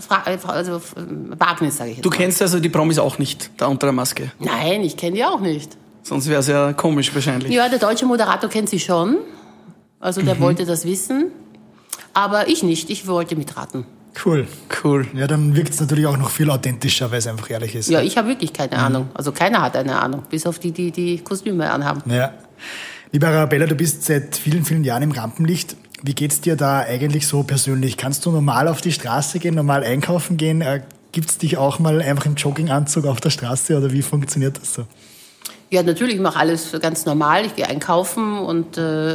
Fra 0.00 0.22
äh, 0.26 0.38
also, 0.46 0.76
äh, 0.76 0.80
Wagnis, 1.38 1.78
sage 1.78 1.90
ich 1.90 1.96
jetzt 1.96 2.04
Du 2.04 2.10
mal. 2.10 2.16
kennst 2.16 2.42
also 2.42 2.60
die 2.60 2.68
Promis 2.68 2.98
auch 2.98 3.18
nicht, 3.18 3.50
da 3.56 3.66
unter 3.66 3.86
der 3.86 3.92
Maske. 3.92 4.30
Nein, 4.38 4.82
ich 4.82 4.96
kenne 4.96 5.16
die 5.16 5.24
auch 5.24 5.40
nicht. 5.40 5.76
Sonst 6.02 6.28
wäre 6.28 6.40
es 6.40 6.48
ja 6.48 6.74
komisch 6.74 7.14
wahrscheinlich. 7.14 7.50
Ja, 7.50 7.68
der 7.70 7.78
deutsche 7.78 8.04
Moderator 8.04 8.50
kennt 8.50 8.68
sie 8.68 8.78
schon. 8.78 9.16
Also 10.04 10.22
der 10.22 10.38
wollte 10.38 10.66
das 10.66 10.84
wissen. 10.84 11.32
Aber 12.12 12.48
ich 12.48 12.62
nicht. 12.62 12.90
Ich 12.90 13.06
wollte 13.06 13.36
mitraten. 13.36 13.86
Cool. 14.24 14.46
Cool. 14.82 15.06
Ja, 15.14 15.26
dann 15.26 15.56
wirkt 15.56 15.70
es 15.70 15.80
natürlich 15.80 16.06
auch 16.06 16.16
noch 16.16 16.30
viel 16.30 16.50
authentischer, 16.50 17.10
weil 17.10 17.18
es 17.18 17.26
einfach 17.26 17.50
ehrlich 17.50 17.74
ist. 17.74 17.88
Ja, 17.88 18.00
ich 18.00 18.16
habe 18.16 18.28
wirklich 18.28 18.52
keine 18.52 18.76
Ahnung. 18.78 19.08
Also 19.14 19.32
keiner 19.32 19.62
hat 19.62 19.76
eine 19.76 20.00
Ahnung. 20.00 20.22
Bis 20.30 20.46
auf 20.46 20.58
die, 20.58 20.72
die 20.72 20.90
die 20.92 21.18
Kostüme 21.18 21.70
anhaben. 21.70 22.02
Ja. 22.10 22.34
Liebe 23.12 23.26
Arabella, 23.26 23.66
du 23.66 23.74
bist 23.74 24.04
seit 24.04 24.36
vielen, 24.36 24.64
vielen 24.64 24.84
Jahren 24.84 25.02
im 25.02 25.12
Rampenlicht. 25.12 25.76
Wie 26.02 26.14
geht's 26.14 26.40
dir 26.40 26.54
da 26.54 26.80
eigentlich 26.80 27.26
so 27.26 27.42
persönlich? 27.42 27.96
Kannst 27.96 28.26
du 28.26 28.30
normal 28.30 28.68
auf 28.68 28.80
die 28.80 28.92
Straße 28.92 29.38
gehen, 29.38 29.54
normal 29.54 29.82
einkaufen 29.82 30.36
gehen? 30.36 30.60
Äh, 30.60 30.82
Gibt's 31.14 31.38
dich 31.38 31.56
auch 31.58 31.78
mal 31.78 32.02
einfach 32.02 32.26
im 32.26 32.34
Jogginganzug 32.34 33.06
auf 33.06 33.20
der 33.20 33.30
Straße 33.30 33.78
oder 33.78 33.92
wie 33.92 34.02
funktioniert 34.02 34.60
das 34.60 34.74
so? 34.74 34.84
Ja, 35.74 35.82
natürlich, 35.82 36.14
ich 36.14 36.20
mache 36.20 36.38
alles 36.38 36.70
ganz 36.80 37.04
normal. 37.04 37.46
Ich 37.46 37.56
gehe 37.56 37.68
einkaufen 37.68 38.38
und 38.38 38.78
äh, 38.78 39.14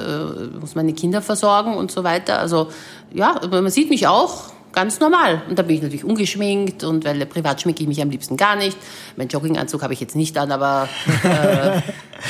muss 0.60 0.76
meine 0.76 0.94
Kinder 0.94 1.22
versorgen 1.22 1.76
und 1.76 1.90
so 1.90 2.04
weiter. 2.04 2.40
Also 2.40 2.68
ja, 3.14 3.40
man 3.50 3.70
sieht 3.70 3.90
mich 3.90 4.08
auch 4.08 4.52
ganz 4.74 5.00
normal. 5.00 5.42
Und 5.50 5.58
da 5.58 5.64
bin 5.64 5.78
ich 5.78 5.82
natürlich 5.82 6.04
ungeschminkt 6.04 6.84
und 6.84 7.06
weil 7.06 7.26
privat 7.26 7.62
schminke 7.62 7.82
ich 7.82 7.88
mich 7.88 8.02
am 8.02 8.10
liebsten 8.10 8.36
gar 8.36 8.58
nicht. 8.58 8.78
Mein 9.16 9.30
Jogginganzug 9.30 9.82
habe 9.82 9.94
ich 9.94 10.02
jetzt 10.02 10.18
nicht 10.18 10.38
an, 10.38 10.52
aber 10.52 10.90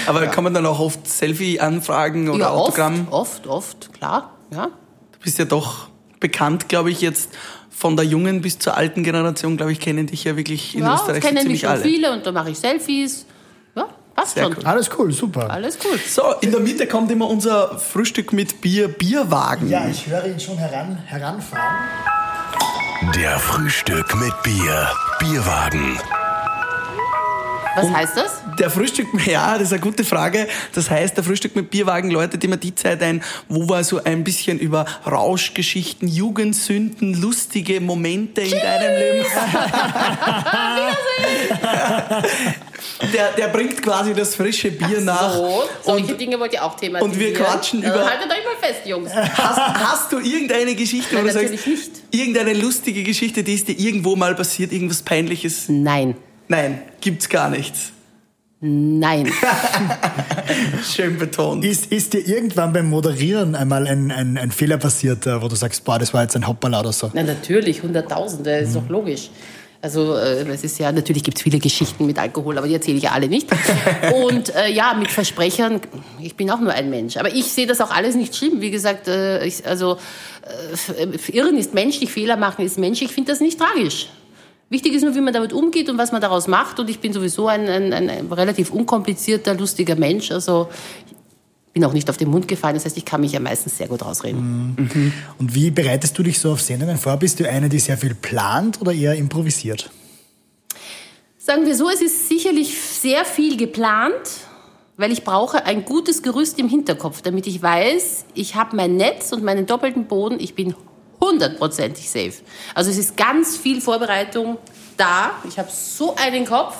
Aber 0.07 0.27
kann 0.27 0.43
man 0.43 0.53
dann 0.53 0.65
auch 0.65 0.79
oft 0.79 1.07
Selfie-Anfragen 1.07 2.29
oder 2.29 2.39
ja, 2.39 2.53
oft, 2.53 2.79
Autogramm? 2.79 3.07
oft, 3.09 3.47
oft, 3.47 3.93
klar. 3.93 4.35
Ja. 4.51 4.65
Du 4.65 5.19
bist 5.23 5.39
ja 5.39 5.45
doch 5.45 5.87
bekannt, 6.19 6.69
glaube 6.69 6.91
ich, 6.91 7.01
jetzt 7.01 7.31
von 7.69 7.95
der 7.95 8.05
jungen 8.05 8.41
bis 8.41 8.59
zur 8.59 8.75
alten 8.75 9.03
Generation, 9.03 9.57
glaube 9.57 9.71
ich, 9.71 9.79
kennen 9.79 10.07
dich 10.07 10.25
ja 10.25 10.35
wirklich 10.35 10.75
in 10.75 10.81
ja, 10.81 10.95
Österreich 10.95 11.21
kennen 11.21 11.47
mich 11.47 11.61
schon 11.61 11.69
alle. 11.69 11.81
viele 11.81 12.11
und 12.11 12.25
da 12.25 12.31
mache 12.31 12.51
ich 12.51 12.59
Selfies. 12.59 13.25
Passt 14.19 14.33
Sehr 14.33 14.43
schon. 14.43 14.57
cool. 14.57 14.65
Alles 14.65 14.89
cool, 14.97 15.13
super. 15.13 15.49
Alles 15.49 15.77
cool. 15.85 15.97
So, 15.97 16.33
in 16.41 16.51
der 16.51 16.59
Mitte 16.59 16.87
kommt 16.87 17.09
immer 17.09 17.29
unser 17.29 17.79
Frühstück 17.79 18.33
mit 18.33 18.59
Bier, 18.59 18.89
Bierwagen. 18.89 19.69
Ja, 19.69 19.87
ich 19.87 20.07
höre 20.07 20.25
ihn 20.25 20.39
schon 20.39 20.57
heran, 20.57 20.97
heranfahren. 21.05 21.87
Der 23.15 23.39
Frühstück 23.39 24.13
mit 24.15 24.33
Bier. 24.43 24.89
Bierwagen. 25.19 25.97
Was 27.75 27.89
heißt 27.89 28.17
das? 28.17 28.41
Der 28.59 28.69
Frühstück, 28.69 29.07
ja, 29.25 29.53
das 29.53 29.67
ist 29.67 29.73
eine 29.73 29.81
gute 29.81 30.03
Frage. 30.03 30.49
Das 30.75 30.89
heißt, 30.89 31.15
der 31.15 31.23
Frühstück 31.23 31.55
mit 31.55 31.69
Bierwagen 31.69 32.11
läutet 32.11 32.43
immer 32.43 32.57
die 32.57 32.75
Zeit 32.75 33.01
ein, 33.01 33.23
wo 33.47 33.69
wir 33.69 33.85
so 33.85 34.03
ein 34.03 34.25
bisschen 34.25 34.59
über 34.59 34.83
Rauschgeschichten, 35.05 36.09
Jugendsünden, 36.09 37.13
lustige 37.13 37.79
Momente 37.79 38.41
in 38.41 38.51
deinem 38.51 38.97
Leben. 38.97 39.25
der, 43.13 43.31
der 43.37 43.47
bringt 43.47 43.81
quasi 43.81 44.13
das 44.13 44.35
frische 44.35 44.71
Bier 44.71 45.01
nach. 45.01 45.33
So, 45.33 45.63
solche 45.83 46.11
Und 46.13 46.19
Dinge 46.21 46.39
wollt 46.39 46.53
ihr 46.53 46.63
auch 46.63 46.75
thematisieren. 46.75 47.11
und 47.11 47.19
wir 47.19 47.33
quatschen 47.33 47.83
also 47.85 47.97
über- 47.99 48.09
Haltet 48.09 48.31
euch 48.31 48.45
mal 48.45 48.67
fest, 48.67 48.81
Jungs. 48.85 49.13
Hast, 49.13 49.57
hast 49.57 50.11
du 50.11 50.19
irgendeine 50.19 50.75
Geschichte, 50.75 51.11
wo 51.13 51.17
Nein, 51.17 51.27
du 51.27 51.31
sagst, 51.33 51.51
natürlich 51.53 51.79
nicht. 51.87 51.91
irgendeine 52.11 52.53
lustige 52.53 53.03
Geschichte, 53.03 53.43
die 53.43 53.53
ist 53.53 53.67
dir 53.67 53.79
irgendwo 53.79 54.15
mal 54.15 54.35
passiert, 54.35 54.71
irgendwas 54.73 55.01
Peinliches? 55.03 55.65
Nein. 55.69 56.15
Nein, 56.47 56.81
gibt's 57.01 57.29
gar 57.29 57.49
nichts. 57.49 57.91
Nein. 58.61 59.31
Schön 60.83 61.17
betont. 61.17 61.63
Ist, 61.63 61.91
ist 61.91 62.13
dir 62.13 62.19
irgendwann 62.27 62.73
beim 62.73 62.89
Moderieren 62.89 63.55
einmal 63.55 63.87
ein, 63.87 64.11
ein, 64.11 64.37
ein 64.37 64.51
Fehler 64.51 64.77
passiert, 64.77 65.25
äh, 65.27 65.41
wo 65.41 65.47
du 65.47 65.55
sagst, 65.55 65.83
boah, 65.85 65.99
das 65.99 66.13
war 66.13 66.23
jetzt 66.23 66.35
ein 66.35 66.47
Hoppala 66.47 66.79
oder 66.81 66.91
so? 66.91 67.09
Na 67.13 67.23
natürlich, 67.23 67.83
Hunderttausende, 67.83 68.57
ist 68.57 68.75
doch 68.75 68.87
logisch. 68.89 69.29
Also 69.81 70.15
äh, 70.15 70.45
es 70.49 70.63
ist 70.65 70.77
ja, 70.77 70.91
natürlich 70.91 71.23
gibt 71.23 71.37
es 71.37 71.43
viele 71.43 71.59
Geschichten 71.59 72.05
mit 72.05 72.19
Alkohol, 72.19 72.57
aber 72.57 72.67
die 72.67 72.73
erzähle 72.73 72.97
ich 72.97 73.03
ja 73.03 73.11
alle 73.11 73.29
nicht. 73.29 73.47
Und 74.25 74.53
äh, 74.53 74.69
ja, 74.69 74.93
mit 74.93 75.09
Versprechern, 75.09 75.79
ich 76.21 76.35
bin 76.35 76.51
auch 76.51 76.59
nur 76.59 76.73
ein 76.73 76.89
Mensch. 76.89 77.15
Aber 77.15 77.33
ich 77.33 77.45
sehe 77.45 77.65
das 77.65 77.79
auch 77.79 77.91
alles 77.91 78.15
nicht 78.15 78.35
schlimm. 78.35 78.59
Wie 78.59 78.71
gesagt, 78.71 79.07
äh, 79.07 79.45
ich, 79.45 79.65
also 79.65 79.97
äh, 80.97 81.31
Irren 81.31 81.57
ist 81.57 81.73
menschlich, 81.73 82.11
Fehler 82.11 82.35
machen 82.35 82.65
ist 82.65 82.77
menschlich. 82.77 83.09
Ich 83.09 83.15
finde 83.15 83.31
das 83.31 83.39
nicht 83.39 83.57
tragisch. 83.57 84.09
Wichtig 84.69 84.93
ist 84.93 85.03
nur, 85.03 85.15
wie 85.15 85.21
man 85.21 85.33
damit 85.33 85.53
umgeht 85.53 85.89
und 85.89 85.97
was 85.97 86.11
man 86.11 86.19
daraus 86.19 86.47
macht. 86.47 86.79
Und 86.79 86.89
ich 86.89 86.99
bin 86.99 87.13
sowieso 87.13 87.47
ein, 87.47 87.69
ein, 87.69 87.93
ein 87.93 88.31
relativ 88.31 88.71
unkomplizierter, 88.71 89.55
lustiger 89.55 89.95
Mensch. 89.95 90.29
Also 90.29 90.67
bin 91.79 91.87
auch 91.87 91.93
nicht 91.93 92.09
auf 92.09 92.17
den 92.17 92.29
Mund 92.29 92.47
gefallen. 92.49 92.75
Das 92.75 92.83
heißt, 92.83 92.97
ich 92.97 93.05
kann 93.05 93.21
mich 93.21 93.31
ja 93.31 93.39
meistens 93.39 93.77
sehr 93.77 93.87
gut 93.87 94.03
rausreden. 94.03 94.75
Mhm. 94.77 95.13
Und 95.37 95.55
wie 95.55 95.71
bereitest 95.71 96.17
du 96.17 96.23
dich 96.23 96.37
so 96.39 96.51
auf 96.51 96.61
Sendungen 96.61 96.97
vor? 96.97 97.15
Bist 97.15 97.39
du 97.39 97.49
eine, 97.49 97.69
die 97.69 97.79
sehr 97.79 97.97
viel 97.97 98.15
plant 98.15 98.81
oder 98.81 98.91
eher 98.91 99.15
improvisiert? 99.15 99.89
Sagen 101.37 101.65
wir 101.65 101.75
so, 101.75 101.89
es 101.89 102.01
ist 102.01 102.27
sicherlich 102.27 102.77
sehr 102.79 103.23
viel 103.23 103.55
geplant, 103.55 104.11
weil 104.97 105.13
ich 105.13 105.23
brauche 105.23 105.65
ein 105.65 105.85
gutes 105.85 106.21
Gerüst 106.21 106.59
im 106.59 106.67
Hinterkopf, 106.67 107.21
damit 107.21 107.47
ich 107.47 107.61
weiß, 107.61 108.25
ich 108.33 108.55
habe 108.55 108.75
mein 108.75 108.97
Netz 108.97 109.31
und 109.31 109.41
meinen 109.41 109.65
doppelten 109.65 110.05
Boden, 110.05 110.37
ich 110.39 110.55
bin 110.55 110.75
hundertprozentig 111.21 112.09
safe. 112.09 112.33
Also 112.75 112.91
es 112.91 112.97
ist 112.97 113.15
ganz 113.15 113.55
viel 113.55 113.79
Vorbereitung 113.79 114.57
da. 114.97 115.31
Ich 115.47 115.57
habe 115.57 115.69
so 115.71 116.15
einen 116.17 116.45
Kopf 116.45 116.75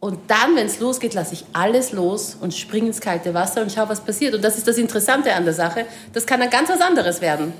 und 0.00 0.18
dann, 0.28 0.54
wenn 0.54 0.66
es 0.66 0.78
losgeht, 0.78 1.14
lasse 1.14 1.34
ich 1.34 1.44
alles 1.52 1.92
los 1.92 2.36
und 2.40 2.54
springe 2.54 2.86
ins 2.88 3.00
kalte 3.00 3.34
Wasser 3.34 3.62
und 3.62 3.72
schaue, 3.72 3.88
was 3.88 4.00
passiert. 4.00 4.34
Und 4.34 4.42
das 4.42 4.56
ist 4.56 4.68
das 4.68 4.78
Interessante 4.78 5.34
an 5.34 5.44
der 5.44 5.54
Sache. 5.54 5.86
Das 6.12 6.24
kann 6.24 6.38
dann 6.38 6.50
ganz 6.50 6.68
was 6.68 6.80
anderes 6.80 7.20
werden. 7.20 7.52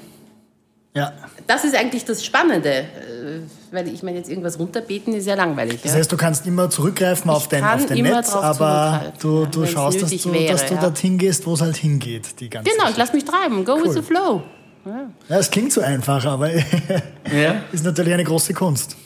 Ja. 0.95 1.13
Das 1.47 1.65
ist 1.65 1.75
eigentlich 1.75 2.05
das 2.05 2.25
Spannende. 2.25 2.71
Äh, 2.71 3.41
weil 3.73 3.89
ich 3.89 4.03
meine, 4.03 4.19
jetzt 4.19 4.31
irgendwas 4.31 4.59
runterbeten 4.59 5.15
ist 5.15 5.27
ja 5.27 5.35
langweilig. 5.35 5.81
Das 5.83 5.95
heißt, 5.95 6.11
du 6.11 6.17
kannst 6.17 6.47
immer 6.47 6.71
zurückgreifen 6.71 7.31
auf 7.31 7.49
dein, 7.49 7.65
auf 7.65 7.87
dein 7.87 8.03
Netz, 8.03 8.33
aber 8.33 9.13
du, 9.21 9.47
du 9.47 9.67
schaust, 9.67 10.01
dass 10.01 10.11
du, 10.11 10.33
wäre, 10.33 10.53
dass 10.53 10.67
du 10.67 10.75
ja. 10.75 10.81
dorthin 10.81 11.19
gehst, 11.19 11.45
wo 11.47 11.55
es 11.55 11.61
halt 11.61 11.77
hingeht. 11.77 12.41
Die 12.41 12.49
ganze 12.49 12.71
genau, 12.71 12.89
ich 12.89 12.97
lass 12.97 13.13
mich 13.13 13.25
treiben. 13.25 13.65
Go 13.65 13.75
cool. 13.75 13.85
with 13.85 13.95
the 13.95 14.03
flow. 14.03 14.43
Ja. 14.87 15.11
ja, 15.29 15.39
es 15.39 15.51
klingt 15.51 15.73
so 15.73 15.81
einfach, 15.81 16.25
aber 16.25 16.51
ja. 16.51 17.63
ist 17.73 17.85
natürlich 17.85 18.15
eine 18.15 18.25
große 18.25 18.55
Kunst. 18.55 18.97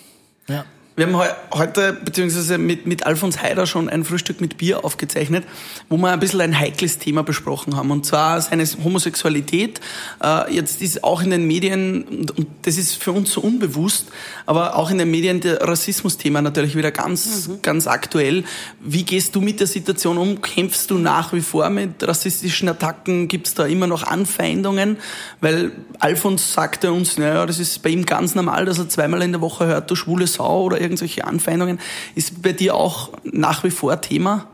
Ja. 0.49 0.65
Wir 0.95 1.07
haben 1.07 1.19
heute, 1.55 1.95
beziehungsweise 1.95 2.59
mit, 2.59 2.85
mit 2.85 3.07
Alfons 3.07 3.41
Heider 3.41 3.67
schon 3.67 3.89
ein 3.89 4.05
Frühstück 4.05 4.43
mit 4.43 4.59
Bier 4.59 4.85
aufgezeichnet, 4.85 5.45
wo 5.89 5.97
wir 5.97 6.11
ein 6.11 6.21
bisschen 6.21 6.43
ein 6.43 6.59
heikles 6.59 6.99
Thema 6.99 7.23
besprochen 7.23 7.77
haben. 7.77 7.91
Und 7.91 8.05
zwar 8.05 8.43
seine 8.43 8.67
Homosexualität. 8.85 9.81
Äh, 10.23 10.55
jetzt 10.55 10.83
ist 10.83 11.03
auch 11.03 11.23
in 11.23 11.31
den 11.31 11.47
Medien, 11.47 12.29
und 12.37 12.47
das 12.61 12.77
ist 12.77 13.03
für 13.03 13.13
uns 13.13 13.33
so 13.33 13.41
unbewusst, 13.41 14.09
aber 14.45 14.77
auch 14.77 14.91
in 14.91 14.99
den 14.99 15.11
Medien 15.11 15.41
der 15.41 15.63
Rassismus-Thema 15.63 16.43
natürlich 16.43 16.77
wieder 16.77 16.91
ganz, 16.91 17.49
mhm. 17.49 17.63
ganz 17.63 17.87
aktuell. 17.87 18.45
Wie 18.79 19.05
gehst 19.05 19.35
du 19.35 19.41
mit 19.41 19.61
der 19.61 19.69
Situation 19.69 20.19
um? 20.19 20.43
Kämpfst 20.43 20.91
du 20.91 20.99
nach 20.99 21.33
wie 21.33 21.41
vor 21.41 21.71
mit 21.71 22.07
rassistischen 22.07 22.69
Attacken? 22.69 23.29
Gibt 23.29 23.47
es 23.47 23.55
da 23.55 23.65
immer 23.65 23.87
noch 23.87 24.03
Anfeindungen? 24.03 24.99
Weil 25.41 25.73
Alfons 26.01 26.53
sagte 26.53 26.93
uns, 26.93 27.17
naja, 27.17 27.47
das 27.47 27.59
ist 27.59 27.83
bei 27.83 27.89
ihm 27.89 28.05
ganz 28.05 28.35
normal, 28.35 28.67
dass 28.67 28.79
er 28.79 28.91
zweimal 28.91 29.23
in 29.23 29.33
der 29.33 29.41
Woche 29.41 29.65
hört, 29.65 29.91
du 29.91 29.97
schwule 29.97 30.27
Sau 30.27 30.65
oder 30.65 30.82
irgendwelche 30.83 31.25
Anfeindungen. 31.25 31.79
Ist 32.15 32.43
bei 32.43 32.53
dir 32.53 32.75
auch 32.75 33.11
nach 33.25 33.65
wie 33.65 33.71
vor 33.71 34.01
Thema? 34.01 34.47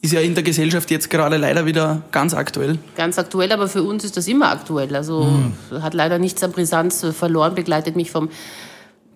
Ist 0.00 0.12
ja 0.12 0.20
in 0.20 0.34
der 0.34 0.42
Gesellschaft 0.42 0.90
jetzt 0.90 1.08
gerade 1.08 1.38
leider 1.38 1.66
wieder 1.66 2.02
ganz 2.10 2.34
aktuell. 2.34 2.78
Ganz 2.96 3.18
aktuell, 3.18 3.50
aber 3.52 3.68
für 3.68 3.82
uns 3.82 4.04
ist 4.04 4.16
das 4.16 4.28
immer 4.28 4.50
aktuell. 4.50 4.94
Also 4.94 5.24
mhm. 5.24 5.82
hat 5.82 5.94
leider 5.94 6.18
nichts 6.18 6.42
an 6.42 6.52
Brisanz 6.52 7.06
verloren, 7.16 7.54
begleitet 7.54 7.96
mich 7.96 8.10
vom 8.10 8.28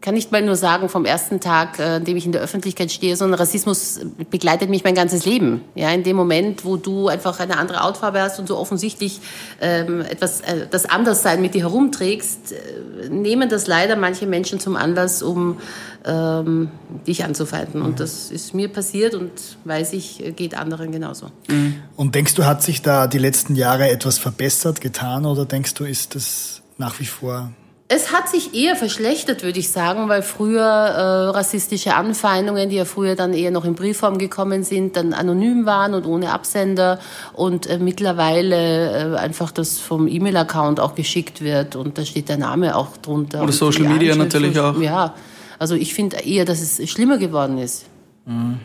kann 0.00 0.14
nicht 0.14 0.30
mal 0.30 0.42
nur 0.42 0.54
sagen 0.56 0.88
vom 0.88 1.04
ersten 1.04 1.40
Tag, 1.40 1.78
äh, 1.78 1.82
an 1.82 2.04
dem 2.04 2.16
ich 2.16 2.24
in 2.24 2.32
der 2.32 2.40
Öffentlichkeit 2.40 2.92
stehe, 2.92 3.16
sondern 3.16 3.40
Rassismus 3.40 4.00
begleitet 4.30 4.70
mich 4.70 4.84
mein 4.84 4.94
ganzes 4.94 5.24
Leben. 5.24 5.62
Ja, 5.74 5.90
in 5.90 6.04
dem 6.04 6.16
Moment, 6.16 6.64
wo 6.64 6.76
du 6.76 7.08
einfach 7.08 7.40
eine 7.40 7.58
andere 7.58 7.82
Hautfarbe 7.82 8.20
hast 8.20 8.38
und 8.38 8.46
so 8.46 8.56
offensichtlich 8.56 9.20
ähm, 9.60 10.00
etwas, 10.02 10.40
äh, 10.42 10.66
das 10.70 10.86
Anderssein 10.86 11.42
mit 11.42 11.54
dir 11.54 11.62
herumträgst, 11.62 12.52
äh, 12.52 13.08
nehmen 13.08 13.48
das 13.48 13.66
leider 13.66 13.96
manche 13.96 14.26
Menschen 14.26 14.60
zum 14.60 14.76
Anlass, 14.76 15.22
um 15.22 15.58
ähm, 16.04 16.68
dich 17.06 17.24
anzufeinden. 17.24 17.82
Und 17.82 17.98
das 17.98 18.30
ist 18.30 18.54
mir 18.54 18.68
passiert 18.68 19.14
und 19.14 19.32
weiß 19.64 19.94
ich, 19.94 20.32
geht 20.36 20.56
anderen 20.56 20.92
genauso. 20.92 21.26
Mhm. 21.48 21.74
Und 21.96 22.14
denkst 22.14 22.34
du, 22.34 22.44
hat 22.44 22.62
sich 22.62 22.82
da 22.82 23.08
die 23.08 23.18
letzten 23.18 23.56
Jahre 23.56 23.90
etwas 23.90 24.18
verbessert, 24.18 24.80
getan 24.80 25.26
oder 25.26 25.44
denkst 25.44 25.74
du, 25.74 25.84
ist 25.84 26.14
das 26.14 26.62
nach 26.76 27.00
wie 27.00 27.06
vor 27.06 27.50
es 27.90 28.12
hat 28.12 28.28
sich 28.28 28.54
eher 28.54 28.76
verschlechtert, 28.76 29.42
würde 29.42 29.58
ich 29.58 29.70
sagen, 29.70 30.10
weil 30.10 30.20
früher 30.20 30.62
äh, 30.62 31.28
rassistische 31.30 31.94
Anfeindungen, 31.94 32.68
die 32.68 32.76
ja 32.76 32.84
früher 32.84 33.16
dann 33.16 33.32
eher 33.32 33.50
noch 33.50 33.64
in 33.64 33.74
Briefform 33.74 34.18
gekommen 34.18 34.62
sind, 34.62 34.94
dann 34.96 35.14
anonym 35.14 35.64
waren 35.64 35.94
und 35.94 36.04
ohne 36.06 36.32
Absender 36.32 37.00
und 37.32 37.66
äh, 37.66 37.78
mittlerweile 37.78 39.14
äh, 39.14 39.16
einfach 39.16 39.52
das 39.52 39.78
vom 39.78 40.06
E-Mail-Account 40.06 40.80
auch 40.80 40.94
geschickt 40.94 41.40
wird 41.40 41.76
und 41.76 41.96
da 41.96 42.04
steht 42.04 42.28
der 42.28 42.36
Name 42.36 42.76
auch 42.76 42.98
drunter. 42.98 43.42
Oder 43.42 43.52
Social 43.52 43.88
Media 43.88 44.14
natürlich 44.14 44.54
so, 44.54 44.64
auch. 44.64 44.80
Ja, 44.80 45.14
also 45.58 45.74
ich 45.74 45.94
finde 45.94 46.18
eher, 46.18 46.44
dass 46.44 46.60
es 46.60 46.90
schlimmer 46.90 47.16
geworden 47.16 47.56
ist. 47.56 47.86
Mhm. 48.26 48.60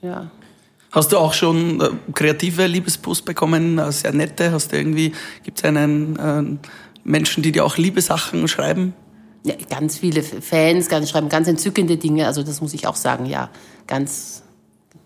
Ja. 0.00 0.30
Hast 0.90 1.12
du 1.12 1.18
auch 1.18 1.34
schon 1.34 1.80
äh, 1.82 1.90
kreative 2.14 2.66
Liebespost 2.66 3.26
bekommen, 3.26 3.78
äh, 3.78 3.92
sehr 3.92 4.14
nette? 4.14 4.52
Hast 4.52 4.72
du 4.72 4.78
irgendwie, 4.78 5.12
gibt 5.42 5.58
es 5.58 5.64
einen 5.64 6.16
äh, 6.16 6.68
Menschen, 7.06 7.42
die 7.42 7.52
dir 7.52 7.64
auch 7.64 7.76
liebe 7.76 8.00
Sachen 8.00 8.48
schreiben? 8.48 8.94
Ja, 9.44 9.54
ganz 9.70 9.98
viele 9.98 10.22
Fans 10.22 10.88
ganz, 10.88 11.08
schreiben 11.08 11.28
ganz 11.28 11.46
entzückende 11.46 11.96
Dinge. 11.96 12.26
Also 12.26 12.42
das 12.42 12.60
muss 12.60 12.74
ich 12.74 12.86
auch 12.86 12.96
sagen, 12.96 13.26
ja. 13.26 13.50
Ganz 13.86 14.42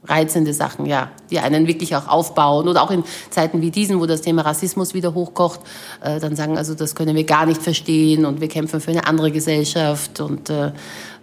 reizende 0.05 0.55
Sachen, 0.55 0.87
ja, 0.87 1.11
die 1.31 1.39
einen 1.41 1.67
wirklich 1.67 1.95
auch 1.95 2.09
aufbauen. 2.09 2.69
Oder 2.69 2.83
auch 2.83 2.91
in 2.91 3.05
Zeiten 3.31 3.61
wie 3.61 3.71
diesen, 3.71 4.01
wo 4.01 4.07
das 4.07 4.23
Thema 4.23 4.43
Rassismus 4.43 4.95
wieder 4.95 5.15
hochkocht, 5.15 5.61
äh, 6.03 6.19
dann 6.21 6.37
sagen, 6.37 6.57
also 6.57 6.75
das 6.75 6.95
können 6.95 7.15
wir 7.15 7.25
gar 7.25 7.47
nicht 7.47 7.63
verstehen 7.63 8.25
und 8.25 8.41
wir 8.41 8.49
kämpfen 8.49 8.81
für 8.81 8.91
eine 8.91 9.07
andere 9.07 9.31
Gesellschaft. 9.31 10.21
Und 10.21 10.49
äh, 10.49 10.73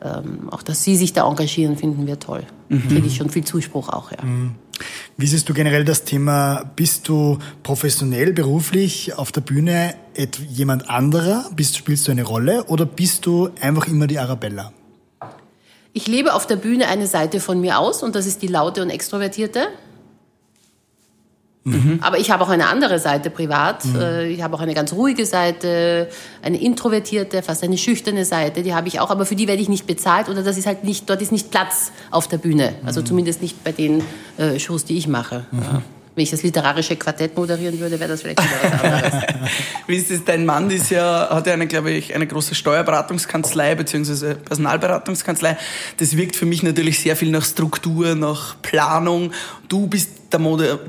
ähm, 0.03 0.49
auch, 0.51 0.61
dass 0.61 0.83
Sie 0.83 0.95
sich 0.95 1.13
da 1.13 1.27
engagieren, 1.27 1.75
finden 1.75 2.05
wir 2.05 2.19
toll. 2.19 2.43
Mhm. 2.69 2.87
Kriege 2.87 3.07
ich 3.07 3.15
schon 3.15 3.29
viel 3.29 3.43
Zuspruch 3.43 3.89
auch, 3.89 4.11
ja. 4.11 4.23
Mhm. 4.23 4.55
Wie 5.17 5.25
siehst 5.25 5.49
du 5.49 5.55
generell 5.55 5.83
das 5.83 6.03
Thema, 6.03 6.71
bist 6.75 7.07
du 7.07 7.39
professionell, 7.63 8.31
beruflich 8.31 9.17
auf 9.17 9.31
der 9.31 9.41
Bühne 9.41 9.95
jemand 10.49 10.87
anderer? 10.87 11.49
Bist, 11.55 11.77
spielst 11.77 12.07
du 12.07 12.11
eine 12.11 12.21
Rolle 12.21 12.65
oder 12.65 12.85
bist 12.85 13.25
du 13.25 13.49
einfach 13.59 13.87
immer 13.87 14.05
die 14.05 14.19
Arabella? 14.19 14.71
Ich 15.97 16.05
lebe 16.05 16.35
auf 16.35 16.45
der 16.45 16.57
Bühne 16.57 16.89
eine 16.89 17.07
Seite 17.07 17.39
von 17.39 17.59
mir 17.59 17.79
aus 17.79 18.03
und 18.03 18.13
das 18.13 18.27
ist 18.27 18.43
die 18.43 18.47
laute 18.47 18.83
und 18.83 18.91
extrovertierte. 18.91 19.69
Mhm. 21.63 21.97
Aber 22.03 22.19
ich 22.19 22.29
habe 22.29 22.43
auch 22.43 22.49
eine 22.49 22.67
andere 22.67 22.99
Seite 22.99 23.31
privat. 23.31 23.83
Mhm. 23.83 23.95
Äh, 23.99 24.27
ich 24.27 24.43
habe 24.43 24.55
auch 24.55 24.59
eine 24.59 24.75
ganz 24.75 24.93
ruhige 24.93 25.25
Seite, 25.25 26.07
eine 26.43 26.61
introvertierte, 26.61 27.41
fast 27.41 27.63
eine 27.63 27.79
schüchterne 27.79 28.25
Seite. 28.25 28.61
Die 28.61 28.75
habe 28.75 28.87
ich 28.87 28.99
auch, 28.99 29.09
aber 29.09 29.25
für 29.25 29.35
die 29.35 29.47
werde 29.47 29.59
ich 29.59 29.69
nicht 29.69 29.87
bezahlt 29.87 30.29
oder 30.29 30.43
das 30.43 30.55
ist 30.59 30.67
halt 30.67 30.83
nicht, 30.83 31.09
dort 31.09 31.19
ist 31.23 31.31
nicht 31.31 31.49
Platz 31.49 31.91
auf 32.11 32.27
der 32.27 32.37
Bühne. 32.37 32.75
Also 32.85 33.01
mhm. 33.01 33.07
zumindest 33.07 33.41
nicht 33.41 33.63
bei 33.63 33.71
den 33.71 34.03
äh, 34.37 34.59
Shows, 34.59 34.85
die 34.85 34.99
ich 34.99 35.07
mache. 35.07 35.47
Mhm. 35.49 35.61
Ja. 35.63 35.81
Wenn 36.17 36.23
ich 36.23 36.31
das 36.31 36.41
literarische 36.41 36.95
Quartett 36.95 37.37
moderieren 37.37 37.79
würde, 37.79 37.99
wäre 37.99 38.09
das 38.09 38.23
vielleicht 38.23 38.41
wieder 38.43 38.55
was 38.63 38.83
anderes. 38.83 39.23
Wie 39.87 39.95
ist 39.97 40.09
es? 40.09 40.25
Dein 40.25 40.47
Mann 40.47 40.71
ist 40.71 40.89
ja, 40.89 41.29
hat 41.29 41.45
ja 41.45 41.53
eine, 41.53 41.67
glaube 41.67 41.91
ich, 41.91 42.15
eine 42.15 42.25
große 42.25 42.55
Steuerberatungskanzlei 42.55 43.75
bzw. 43.75 44.33
Personalberatungskanzlei. 44.33 45.57
Das 45.97 46.17
wirkt 46.17 46.35
für 46.35 46.47
mich 46.47 46.63
natürlich 46.63 47.01
sehr 47.01 47.15
viel 47.15 47.29
nach 47.29 47.45
Struktur, 47.45 48.15
nach 48.15 48.59
Planung. 48.63 49.31
Du 49.69 49.85
bist 49.85 50.09
der 50.31 50.39
Mode 50.39 50.79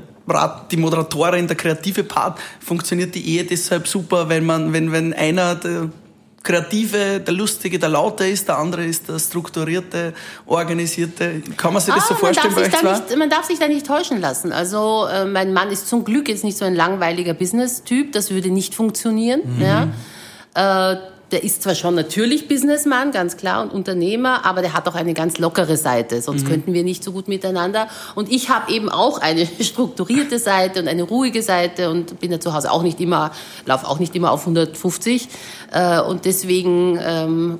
die 0.71 0.77
Moderatorin, 0.77 1.45
der 1.45 1.55
kreative 1.55 2.03
Part, 2.03 2.39
funktioniert 2.59 3.13
die 3.13 3.35
Ehe 3.35 3.43
deshalb 3.43 3.87
super, 3.87 4.29
wenn 4.29 4.45
man, 4.45 4.73
wenn, 4.73 4.91
wenn 4.91 5.13
einer 5.13 5.55
der 5.55 5.89
Kreative, 6.41 7.19
der 7.19 7.33
Lustige, 7.33 7.79
der 7.79 7.89
Laute 7.89 8.25
ist, 8.25 8.47
der 8.47 8.57
andere 8.57 8.85
ist 8.85 9.09
der 9.09 9.19
Strukturierte, 9.19 10.13
Organisierte. 10.45 11.41
Kann 11.57 11.73
man 11.73 11.81
sich 11.81 11.93
das 11.93 12.05
ah, 12.05 12.07
so 12.09 12.15
vorstellen 12.15 12.55
bei 12.55 12.61
euch 12.61 12.71
zwei? 12.71 12.93
Nicht, 12.93 13.17
man 13.17 13.29
darf 13.29 13.45
sich 13.45 13.59
da 13.59 13.67
nicht 13.67 13.85
täuschen 13.85 14.21
lassen. 14.21 14.51
Also 14.53 15.07
äh, 15.07 15.25
mein 15.25 15.51
Mann 15.53 15.69
ist 15.69 15.87
zum 15.87 16.05
Glück 16.05 16.29
jetzt 16.29 16.43
nicht 16.43 16.57
so 16.57 16.65
ein 16.65 16.75
langweiliger 16.75 17.33
Business-Typ, 17.33 18.13
das 18.13 18.31
würde 18.31 18.49
nicht 18.49 18.73
funktionieren. 18.73 19.41
Mhm. 19.57 19.61
Ja. 19.61 20.91
Äh, 20.93 20.97
der 21.31 21.43
ist 21.43 21.63
zwar 21.63 21.75
schon 21.75 21.95
natürlich 21.95 22.47
Businessman, 22.47 23.11
ganz 23.11 23.37
klar, 23.37 23.61
und 23.61 23.71
Unternehmer, 23.71 24.45
aber 24.45 24.61
der 24.61 24.73
hat 24.73 24.87
auch 24.87 24.95
eine 24.95 25.13
ganz 25.13 25.37
lockere 25.37 25.77
Seite, 25.77 26.21
sonst 26.21 26.43
mhm. 26.43 26.49
könnten 26.49 26.73
wir 26.73 26.83
nicht 26.83 27.03
so 27.03 27.11
gut 27.11 27.27
miteinander. 27.27 27.87
Und 28.15 28.31
ich 28.31 28.49
habe 28.49 28.71
eben 28.71 28.89
auch 28.89 29.19
eine 29.19 29.47
strukturierte 29.61 30.39
Seite 30.39 30.81
und 30.81 30.87
eine 30.87 31.03
ruhige 31.03 31.41
Seite 31.41 31.89
und 31.89 32.19
bin 32.19 32.31
ja 32.31 32.39
zu 32.39 32.53
Hause 32.53 32.71
auch 32.71 32.83
nicht 32.83 32.99
immer, 32.99 33.31
laufe 33.65 33.87
auch 33.87 33.99
nicht 33.99 34.15
immer 34.15 34.31
auf 34.31 34.41
150. 34.41 35.27
Äh, 35.71 36.01
und 36.01 36.25
deswegen 36.25 36.99
ähm, 37.01 37.59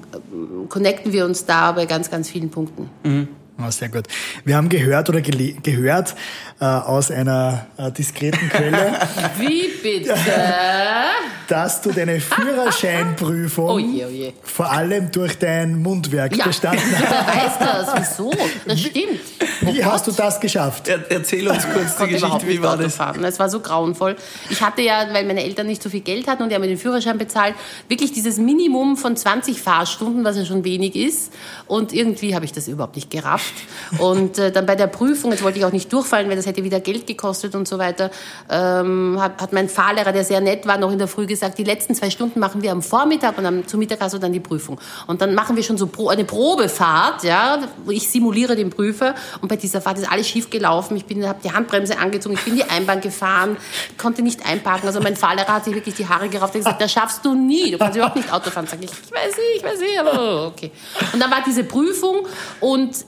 connecten 0.69 1.13
wir 1.13 1.25
uns 1.25 1.45
da 1.45 1.71
bei 1.71 1.86
ganz, 1.86 2.10
ganz 2.10 2.29
vielen 2.29 2.49
Punkten. 2.49 2.89
Mhm. 3.03 3.27
Oh, 3.62 3.69
sehr 3.71 3.89
gut. 3.89 4.05
Wir 4.45 4.55
haben 4.55 4.69
gehört 4.69 5.10
oder 5.10 5.19
gehört 5.19 6.15
äh, 6.62 6.65
aus 6.65 7.12
einer 7.12 7.67
äh, 7.77 7.91
diskreten 7.91 8.47
Quelle. 8.49 8.99
Wie 9.38 9.67
bitte? 9.84 10.15
dass 11.50 11.82
du 11.82 11.92
deine 11.92 12.20
Führerscheinprüfung 12.84 13.70
Oje, 13.70 14.08
oje. 14.08 14.34
vor 14.44 14.72
allem 14.72 15.12
durch 15.12 15.38
dein 15.38 15.82
Mundwerk 15.82 16.36
Ja, 16.36 16.46
bestanden 16.48 16.84
wer 17.00 17.10
hast. 17.28 17.60
weiß 17.60 17.86
das? 17.88 18.18
Wieso? 18.20 18.32
Das 18.66 18.80
stimmt. 18.80 19.20
Wie 19.62 19.84
hast 19.84 20.08
du 20.08 20.12
das 20.12 20.40
geschafft? 20.40 20.88
Er, 20.88 21.00
erzähl 21.12 21.48
uns 21.48 21.64
kurz 21.74 21.98
die 21.98 22.08
Geschichte, 22.14 22.48
wie 22.48 22.62
war 22.62 22.74
Auto 22.74 22.84
das? 22.84 22.96
fahren. 22.96 23.24
Es 23.24 23.40
war 23.40 23.50
so 23.50 23.60
grauenvoll. 23.60 24.16
Ich 24.50 24.62
hatte 24.62 24.82
ja, 24.82 25.08
weil 25.12 25.26
meine 25.26 25.44
Eltern 25.44 25.68
nicht 25.68 25.82
so 25.84 25.90
viel 25.90 26.02
Geld 26.02 26.28
hatten 26.28 26.44
und 26.44 26.50
die 26.50 26.56
haben 26.56 26.62
mir 26.62 26.68
den 26.68 26.78
Führerschein 26.78 27.18
bezahlt, 27.18 27.56
wirklich 27.88 28.12
dieses 28.14 28.38
Minimum 28.38 28.96
von 28.98 29.16
20 29.18 29.62
Fahrstunden, 29.62 30.24
was 30.24 30.38
ja 30.38 30.46
schon 30.46 30.64
wenig 30.64 30.96
ist. 30.96 31.34
Und 31.68 31.94
irgendwie 31.94 32.36
habe 32.36 32.46
ich 32.46 32.54
das 32.54 32.68
überhaupt 32.68 32.96
nicht 32.96 33.10
gerafft. 33.10 33.54
Und 33.98 34.38
äh, 34.38 34.52
dann 34.52 34.66
bei 34.66 34.76
der 34.76 34.88
Prüfung, 34.88 35.32
jetzt 35.32 35.44
wollte 35.44 35.60
ich 35.60 35.66
auch 35.66 35.72
nicht 35.72 35.92
durchfallen, 35.92 36.30
weil 36.30 36.36
das 36.36 36.46
hätte 36.46 36.64
wieder 36.64 36.80
Geld 36.80 37.08
gekostet 37.08 37.56
und 37.56 37.68
so 37.68 37.78
weiter, 37.80 38.12
ähm, 38.50 39.18
hat, 39.20 39.42
hat 39.42 39.52
mein 39.54 39.68
Fahrlehrer, 39.68 40.12
der 40.12 40.24
sehr 40.24 40.42
nett 40.42 40.66
war, 40.68 40.78
noch 40.78 40.92
in 40.92 40.98
der 41.00 41.08
Früh 41.08 41.26
gesagt, 41.26 41.38
die 41.58 41.63
letzten 41.63 41.95
zwei 41.95 42.10
Stunden 42.10 42.39
machen 42.39 42.62
wir 42.62 42.71
am 42.71 42.82
Vormittag 42.82 43.38
und 43.38 43.45
am, 43.45 43.63
Mittag 43.73 44.02
hast 44.02 44.13
du 44.13 44.17
dann 44.17 44.34
die 44.34 44.39
Prüfung. 44.39 44.80
Und 45.08 45.21
dann 45.21 45.34
machen 45.34 45.56
wir 45.56 45.63
schon 45.63 45.78
so 45.78 45.89
eine 46.10 46.25
Probefahrt, 46.25 47.23
ja, 47.23 47.60
wo 47.86 47.91
ich 47.91 48.10
simuliere 48.10 48.56
den 48.56 48.69
Prüfer 48.69 49.15
und 49.41 49.47
bei 49.47 49.56
dieser 49.56 49.82
Fahrt 49.82 49.97
ist 49.97 50.12
alles 50.12 50.28
schief 50.28 50.49
gelaufen. 50.49 50.97
Ich 50.97 51.04
habe 51.25 51.39
die 51.43 51.52
Handbremse 51.52 51.97
angezogen, 51.97 52.36
ich 52.36 52.43
bin 52.43 52.56
die 52.56 52.63
Einbahn 52.63 53.02
gefahren, 53.02 53.58
konnte 53.97 54.21
nicht 54.21 54.45
einparken. 54.45 54.88
Also 54.88 54.99
mein 54.99 55.15
Fahrlehrer 55.15 55.54
hat 55.54 55.65
sich 55.65 55.73
wirklich 55.73 55.95
die 55.95 56.08
Haare 56.08 56.30
gerauft 56.30 56.56
und 56.56 56.62
gesagt, 56.62 56.82
das 56.82 56.91
schaffst 56.91 57.25
du 57.25 57.34
nie, 57.34 57.71
du 57.71 57.78
kannst 57.78 57.95
überhaupt 57.95 58.15
nicht 58.15 58.32
Auto 58.32 58.49
fahren. 58.49 58.67
Sag 58.69 58.84
ich, 58.84 58.91
ich 58.91 59.12
weiß 59.12 59.38
nicht, 59.38 59.58
ich 59.58 59.63
weiß 59.63 59.80
nicht, 59.80 59.99
aber 59.99 60.47
okay. 60.47 60.71
Und 61.13 61.19
dann 61.19 61.32
war 61.32 61.41
diese 61.45 61.63
Prüfung 61.63 62.28
und 62.60 63.06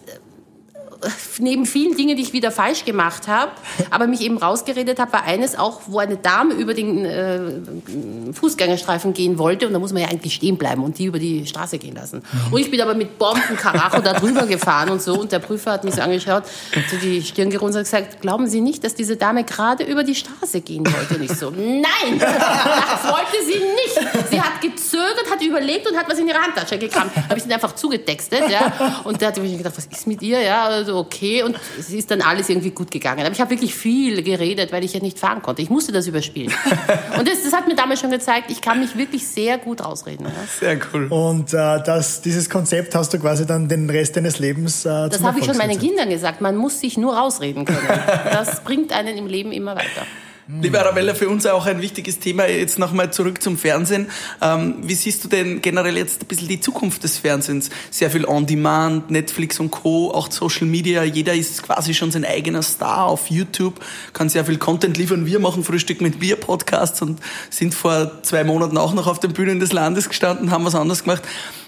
neben 1.39 1.65
vielen 1.65 1.95
Dingen, 1.95 2.15
die 2.15 2.23
ich 2.23 2.33
wieder 2.33 2.51
falsch 2.51 2.85
gemacht 2.85 3.27
habe, 3.27 3.51
aber 3.89 4.07
mich 4.07 4.21
eben 4.21 4.37
rausgeredet 4.37 4.99
habe, 4.99 5.13
war 5.13 5.23
eines 5.23 5.57
auch, 5.57 5.81
wo 5.87 5.99
eine 5.99 6.17
Dame 6.17 6.53
über 6.53 6.73
den 6.73 7.05
äh, 7.05 8.33
Fußgängerstreifen 8.33 9.13
gehen 9.13 9.37
wollte 9.37 9.67
und 9.67 9.73
da 9.73 9.79
muss 9.79 9.93
man 9.93 10.03
ja 10.03 10.09
eigentlich 10.09 10.35
stehen 10.35 10.57
bleiben 10.57 10.83
und 10.83 10.97
die 10.97 11.05
über 11.05 11.19
die 11.19 11.45
Straße 11.45 11.77
gehen 11.77 11.95
lassen. 11.95 12.23
Und 12.51 12.59
ich 12.59 12.69
bin 12.69 12.81
aber 12.81 12.93
mit 12.93 13.17
Bombenkaracho 13.17 14.01
da 14.01 14.13
drüber 14.13 14.45
gefahren 14.45 14.89
und 14.89 15.01
so 15.01 15.19
und 15.19 15.31
der 15.31 15.39
Prüfer 15.39 15.73
hat 15.73 15.83
mich 15.83 15.95
so 15.95 16.01
angeschaut, 16.01 16.43
so 16.89 16.97
die 16.97 17.21
Stirn 17.21 17.49
gerunzelt 17.49 17.85
und 17.85 17.91
gesagt, 17.91 18.21
glauben 18.21 18.47
Sie 18.47 18.61
nicht, 18.61 18.83
dass 18.83 18.95
diese 18.95 19.17
Dame 19.17 19.43
gerade 19.43 19.83
über 19.83 20.03
die 20.03 20.15
Straße 20.15 20.61
gehen 20.61 20.85
wollte? 20.85 21.15
Und 21.15 21.23
ich 21.23 21.31
so, 21.31 21.49
nein, 21.49 21.83
das 22.19 23.11
wollte 23.11 23.37
sie 23.45 23.59
nicht. 23.59 24.29
Sie 24.29 24.41
hat 24.41 24.61
gezögert, 24.91 25.31
hat 25.31 25.41
überlegt 25.41 25.89
und 25.89 25.97
hat 25.97 26.09
was 26.09 26.19
in 26.19 26.27
ihre 26.27 26.39
Handtasche 26.39 26.77
gekramt. 26.77 27.15
Habe 27.29 27.37
ich 27.37 27.43
den 27.43 27.53
einfach 27.53 27.75
zugetextet, 27.75 28.49
ja. 28.49 29.01
Und 29.03 29.21
da 29.21 29.27
hat 29.27 29.37
ich 29.37 29.43
mir 29.43 29.57
gedacht, 29.57 29.73
was 29.77 29.85
ist 29.85 30.07
mit 30.07 30.21
ihr, 30.21 30.41
ja, 30.41 30.65
also 30.65 30.97
okay. 30.97 31.43
Und 31.43 31.57
es 31.79 31.89
ist 31.89 32.11
dann 32.11 32.21
alles 32.21 32.49
irgendwie 32.49 32.71
gut 32.71 32.91
gegangen. 32.91 33.21
Aber 33.21 33.31
ich 33.31 33.41
habe 33.41 33.49
wirklich 33.49 33.73
viel 33.73 34.21
geredet, 34.23 34.71
weil 34.71 34.83
ich 34.83 34.93
ja 34.93 34.99
nicht 34.99 35.19
fahren 35.19 35.41
konnte. 35.41 35.61
Ich 35.61 35.69
musste 35.69 35.91
das 35.91 36.07
überspielen. 36.07 36.53
Und 37.17 37.27
das, 37.27 37.43
das 37.43 37.53
hat 37.53 37.67
mir 37.67 37.75
damals 37.75 37.99
schon 37.99 38.11
gezeigt, 38.11 38.51
ich 38.51 38.61
kann 38.61 38.79
mich 38.79 38.97
wirklich 38.97 39.27
sehr 39.27 39.57
gut 39.57 39.83
rausreden. 39.83 40.25
Ja. 40.25 40.31
Sehr 40.59 40.79
cool. 40.93 41.07
Und 41.07 41.53
äh, 41.53 41.81
das, 41.83 42.21
dieses 42.21 42.49
Konzept 42.49 42.95
hast 42.95 43.13
du 43.13 43.19
quasi 43.19 43.45
dann 43.45 43.67
den 43.67 43.89
Rest 43.89 44.15
deines 44.15 44.39
Lebens 44.39 44.85
äh, 44.85 45.09
Das 45.09 45.23
habe 45.23 45.39
ich 45.39 45.45
schon 45.45 45.57
meinen. 45.57 45.71
Kindern 45.81 46.09
gesagt. 46.09 46.41
Man 46.41 46.57
muss 46.57 46.79
sich 46.79 46.97
nur 46.97 47.15
rausreden 47.15 47.65
können. 47.65 47.79
Das 48.31 48.63
bringt 48.63 48.91
einen 48.91 49.17
im 49.17 49.27
Leben 49.27 49.51
immer 49.51 49.75
weiter. 49.75 50.05
Liebe 50.47 50.79
Arabella, 50.79 51.13
für 51.13 51.29
uns 51.29 51.45
auch 51.45 51.65
ein 51.67 51.81
wichtiges 51.81 52.19
Thema. 52.19 52.47
Jetzt 52.47 52.79
nochmal 52.79 53.13
zurück 53.13 53.41
zum 53.43 53.57
Fernsehen. 53.57 54.07
Ähm, 54.41 54.75
wie 54.81 54.95
siehst 54.95 55.23
du 55.23 55.27
denn 55.27 55.61
generell 55.61 55.95
jetzt 55.97 56.23
ein 56.23 56.27
bisschen 56.27 56.47
die 56.47 56.59
Zukunft 56.59 57.03
des 57.03 57.19
Fernsehens? 57.19 57.69
Sehr 57.91 58.09
viel 58.09 58.25
On-Demand, 58.25 59.11
Netflix 59.11 59.59
und 59.59 59.69
Co., 59.69 60.11
auch 60.11 60.31
Social 60.31 60.65
Media. 60.65 61.03
Jeder 61.03 61.33
ist 61.33 61.61
quasi 61.61 61.93
schon 61.93 62.11
sein 62.11 62.25
eigener 62.25 62.63
Star 62.63 63.05
auf 63.05 63.29
YouTube, 63.29 63.79
kann 64.13 64.29
sehr 64.29 64.43
viel 64.43 64.57
Content 64.57 64.97
liefern. 64.97 65.25
Wir 65.25 65.39
machen 65.39 65.63
Frühstück 65.63 66.01
mit 66.01 66.19
Bier 66.19 66.35
Podcasts 66.37 67.01
und 67.01 67.19
sind 67.51 67.75
vor 67.75 68.23
zwei 68.23 68.43
Monaten 68.43 68.77
auch 68.77 68.93
noch 68.93 69.07
auf 69.07 69.19
den 69.19 69.33
Bühnen 69.33 69.59
des 69.59 69.73
Landes 69.73 70.09
gestanden, 70.09 70.49
haben 70.49 70.65
was 70.65 70.75
anderes 70.75 71.03
gemacht. 71.03 71.23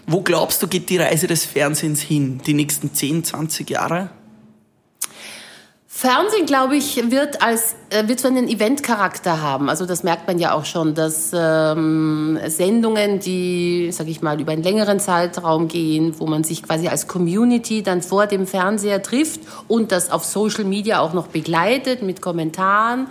Wo 0.08 0.22
glaubst 0.22 0.62
du, 0.64 0.68
geht 0.68 0.90
die 0.90 0.98
Reise 0.98 1.28
des 1.28 1.46
Fernsehens 1.46 2.02
hin? 2.02 2.42
Die 2.46 2.54
nächsten 2.54 2.94
10, 2.94 3.24
20 3.24 3.70
Jahre? 3.70 4.10
Fernsehen, 5.96 6.48
glaube 6.48 6.76
ich, 6.76 7.12
wird 7.12 7.44
als 7.44 7.76
äh, 7.92 8.08
wird 8.08 8.20
so 8.20 8.28
einen 8.28 8.48
Eventcharakter 8.48 9.42
haben. 9.42 9.70
Also 9.70 9.86
das 9.86 10.04
merkt 10.04 10.28
man 10.28 10.40
ja 10.40 10.54
auch 10.54 10.66
schon, 10.66 10.96
dass 10.96 11.32
ähm, 11.34 12.40
Sendungen, 12.48 13.20
die, 13.20 13.92
sage 13.92 14.10
ich 14.10 14.24
mal, 14.24 14.42
über 14.42 14.54
einen 14.54 14.64
längeren 14.64 15.00
Zeitraum 15.00 15.68
gehen, 15.68 16.16
wo 16.18 16.26
man 16.26 16.44
sich 16.44 16.64
quasi 16.64 16.88
als 16.88 17.08
Community 17.08 17.84
dann 17.84 18.02
vor 18.02 18.26
dem 18.26 18.48
Fernseher 18.48 19.04
trifft 19.04 19.42
und 19.68 19.92
das 19.92 20.12
auf 20.12 20.26
Social 20.26 20.64
Media 20.64 21.00
auch 21.00 21.14
noch 21.14 21.28
begleitet 21.28 22.02
mit 22.02 22.22
Kommentaren, 22.22 23.08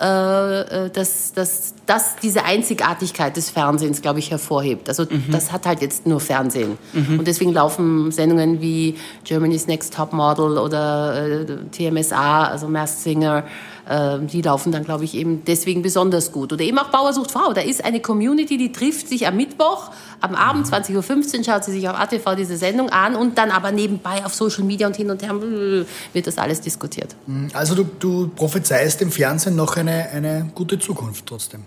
äh, 0.00 0.86
äh, 0.86 0.90
dass, 0.90 1.34
dass 1.34 1.74
das 1.84 2.16
diese 2.22 2.44
Einzigartigkeit 2.44 3.36
des 3.36 3.50
Fernsehens, 3.50 4.00
glaube 4.00 4.18
ich, 4.18 4.30
hervorhebt. 4.30 4.88
Also 4.88 5.04
das 5.30 5.52
hat 5.52 5.66
halt 5.66 5.82
jetzt 5.82 6.06
nur 6.06 6.20
Fernsehen. 6.20 6.78
Und 6.94 7.26
deswegen 7.26 7.52
laufen 7.52 8.10
Sendungen 8.10 8.62
wie 8.62 8.96
Germany's 9.24 9.66
Next 9.66 9.94
Top 9.94 10.12
Model 10.12 10.56
oder 10.56 11.42
äh, 11.42 11.46
TMSA, 11.70 12.44
also 12.44 12.68
Masked 12.68 13.02
Singer, 13.02 13.44
die 13.90 14.42
laufen 14.42 14.70
dann, 14.70 14.84
glaube 14.84 15.04
ich, 15.04 15.14
eben 15.14 15.42
deswegen 15.44 15.82
besonders 15.82 16.30
gut. 16.30 16.52
Oder 16.52 16.62
eben 16.62 16.78
auch 16.78 16.90
Bauer 16.90 17.12
sucht 17.12 17.32
Frau. 17.32 17.52
Da 17.52 17.60
ist 17.60 17.84
eine 17.84 18.00
Community, 18.00 18.56
die 18.56 18.70
trifft 18.72 19.08
sich 19.08 19.26
am 19.26 19.36
Mittwoch, 19.36 19.90
am 20.20 20.34
Abend, 20.34 20.66
20.15 20.66 21.38
Uhr, 21.38 21.44
schaut 21.44 21.64
sie 21.64 21.72
sich 21.72 21.88
auf 21.88 21.98
ATV 21.98 22.36
diese 22.36 22.56
Sendung 22.56 22.90
an 22.90 23.16
und 23.16 23.36
dann 23.36 23.50
aber 23.50 23.72
nebenbei 23.72 24.24
auf 24.24 24.34
Social 24.34 24.64
Media 24.64 24.86
und 24.86 24.96
hin 24.96 25.10
und 25.10 25.22
her 25.22 25.34
äh, 25.34 25.84
wird 26.12 26.26
das 26.26 26.38
alles 26.38 26.60
diskutiert. 26.60 27.16
Also 27.52 27.74
du, 27.74 27.84
du 27.98 28.28
prophezeist 28.28 29.02
im 29.02 29.10
Fernsehen 29.10 29.56
noch 29.56 29.76
eine, 29.76 30.10
eine 30.10 30.50
gute 30.54 30.78
Zukunft 30.78 31.26
trotzdem. 31.26 31.64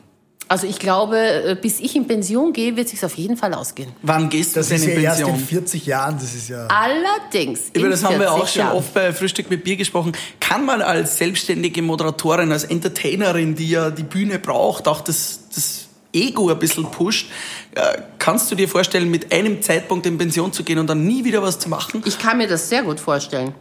Also 0.54 0.68
ich 0.68 0.78
glaube, 0.78 1.18
äh, 1.18 1.58
bis 1.60 1.80
ich 1.80 1.96
in 1.96 2.06
Pension 2.06 2.54
gehe, 2.54 2.76
wird 2.76 2.88
sich's 2.88 3.04
auf 3.04 3.16
jeden 3.16 3.38
Fall 3.38 3.56
ausgehen. 3.56 3.92
Wann 4.04 4.30
gehst 4.30 4.56
du 4.56 4.60
Das 4.60 4.68
denn 4.68 4.78
ist 4.78 4.86
ja 4.86 4.94
in 4.94 5.02
erst 5.02 5.20
in 5.22 5.26
Pension? 5.26 5.48
40 5.48 5.86
Jahren, 5.88 6.16
das 6.20 6.36
ist 6.36 6.48
ja... 6.48 6.68
Allerdings. 6.68 7.72
Über 7.74 7.86
in 7.86 7.90
das 7.90 8.04
haben 8.04 8.20
wir 8.20 8.28
40 8.28 8.30
auch 8.44 8.48
schon 8.48 8.60
Jahren. 8.60 8.78
oft 8.78 8.94
bei 8.94 9.12
Frühstück 9.14 9.50
mit 9.50 9.64
Bier 9.64 9.78
gesprochen. 9.78 10.12
Kann 10.40 10.64
man 10.64 10.84
als 10.84 11.18
selbstständige 11.18 11.82
Moderatorin, 11.82 12.52
als 12.52 12.66
Entertainerin, 12.66 13.56
die 13.56 13.68
ja 13.72 13.90
die 13.90 14.04
Bühne 14.04 14.38
braucht, 14.38 14.88
auch 14.88 15.02
das, 15.02 15.40
das 15.56 15.88
Ego 16.14 16.52
ein 16.52 16.60
bisschen 16.60 16.86
pusht, 16.92 17.32
äh, 17.74 17.98
kannst 18.20 18.52
du 18.52 18.56
dir 18.56 18.70
vorstellen, 18.70 19.10
mit 19.10 19.34
einem 19.34 19.60
Zeitpunkt 19.64 20.06
in 20.06 20.20
Pension 20.20 20.54
zu 20.54 20.64
gehen 20.64 20.78
und 20.78 20.86
dann 20.86 21.04
nie 21.04 21.26
wieder 21.26 21.42
was 21.42 21.58
zu 21.58 21.68
machen? 21.68 22.04
Ich 22.06 22.20
kann 22.20 22.38
mir 22.38 22.48
das 22.48 22.70
sehr 22.70 22.84
gut 22.84 23.00
vorstellen. 23.00 23.56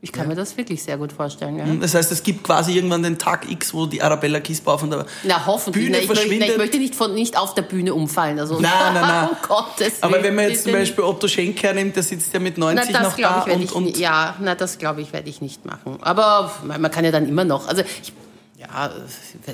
Ich 0.00 0.12
kann 0.12 0.28
mir 0.28 0.36
das 0.36 0.56
wirklich 0.56 0.80
sehr 0.80 0.96
gut 0.96 1.12
vorstellen. 1.12 1.58
Ja. 1.58 1.64
Das 1.80 1.92
heißt, 1.94 2.12
es 2.12 2.22
gibt 2.22 2.44
quasi 2.44 2.72
irgendwann 2.72 3.02
den 3.02 3.18
Tag 3.18 3.50
X, 3.50 3.74
wo 3.74 3.86
die 3.86 4.00
Arabella 4.00 4.38
Kiesbauer 4.38 4.78
von 4.78 4.90
der 4.90 5.06
Na, 5.24 5.44
hoffentlich. 5.44 5.86
Bühne 5.86 5.96
Na, 5.96 6.02
ich, 6.02 6.08
möchte, 6.08 6.14
na, 6.14 6.28
verschwindet. 6.28 6.50
ich 6.50 6.56
möchte 6.56 6.78
nicht, 6.78 6.94
von, 6.94 7.14
nicht 7.14 7.36
auf 7.36 7.54
der 7.54 7.62
Bühne 7.62 7.94
umfallen. 7.94 8.38
Also, 8.38 8.60
Nein, 8.60 8.70
nein, 8.94 9.02
nein. 9.02 9.28
um 9.30 9.36
Gottes 9.48 10.00
Aber 10.02 10.22
wenn 10.22 10.36
man 10.36 10.48
jetzt 10.50 10.64
zum 10.64 10.72
Beispiel 10.72 11.02
Otto 11.02 11.26
Schenk 11.26 11.60
hernimmt, 11.62 11.96
der 11.96 12.04
sitzt 12.04 12.32
ja 12.32 12.38
mit 12.38 12.58
Na, 12.58 12.74
90 12.74 12.92
das 12.92 13.02
noch 13.02 13.16
da 13.16 13.44
ich, 13.46 13.52
und, 13.54 13.62
ich 13.62 13.72
und. 13.72 13.98
Ja, 13.98 14.36
na, 14.40 14.54
das 14.54 14.78
glaube 14.78 15.00
ich, 15.00 15.12
werde 15.12 15.28
ich 15.28 15.40
nicht 15.40 15.66
machen. 15.66 15.98
Aber 16.00 16.52
man 16.64 16.90
kann 16.92 17.04
ja 17.04 17.10
dann 17.10 17.28
immer 17.28 17.44
noch. 17.44 17.66
Also, 17.66 17.82
ich, 17.82 18.12
ja, 18.56 18.90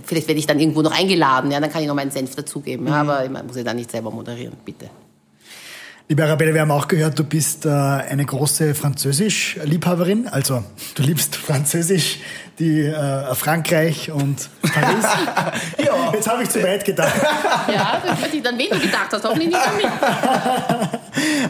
vielleicht 0.05 0.29
werde 0.29 0.39
ich 0.39 0.47
dann 0.47 0.61
irgendwo 0.61 0.83
noch 0.83 0.93
eingeladen. 0.93 1.51
Ja, 1.53 1.61
dann 1.61 1.71
kann 1.73 1.81
ich 1.81 1.89
noch 1.89 1.95
meinen 1.95 2.11
Senf 2.11 2.35
dazugeben. 2.37 2.85
Mhm. 2.85 2.93
Ja, 2.93 3.01
aber 3.01 3.29
man 3.31 3.47
muss 3.47 3.57
ja 3.57 3.63
dann 3.63 3.77
nicht 3.77 3.91
selber 3.91 4.11
moderieren, 4.11 4.57
bitte. 4.63 4.91
Liebe 6.07 6.23
Arabella, 6.23 6.53
wir 6.53 6.61
haben 6.61 6.71
auch 6.71 6.87
gehört, 6.87 7.19
du 7.19 7.25
bist 7.25 7.65
äh, 7.65 7.71
eine 7.71 8.27
große 8.27 8.75
Französisch-Liebhaberin. 8.75 10.29
Also 10.29 10.63
du 10.97 11.03
liebst 11.03 11.35
Französisch, 11.35 12.19
die 12.59 12.83
äh, 12.83 13.35
Frankreich 13.35 14.11
und 14.11 14.51
Paris. 14.61 15.03
ja. 15.79 16.13
Jetzt 16.13 16.29
habe 16.29 16.43
ich 16.43 16.51
zu 16.51 16.63
weit 16.63 16.85
gedacht. 16.85 17.15
Ja, 17.73 18.03
dann, 18.43 18.59
wen 18.59 18.69
du 18.71 18.79
gedacht 18.81 19.09
hast. 19.13 19.25
Hoffentlich 19.25 19.49
nicht 19.49 19.67
an 19.67 19.77
mich. 19.77 19.87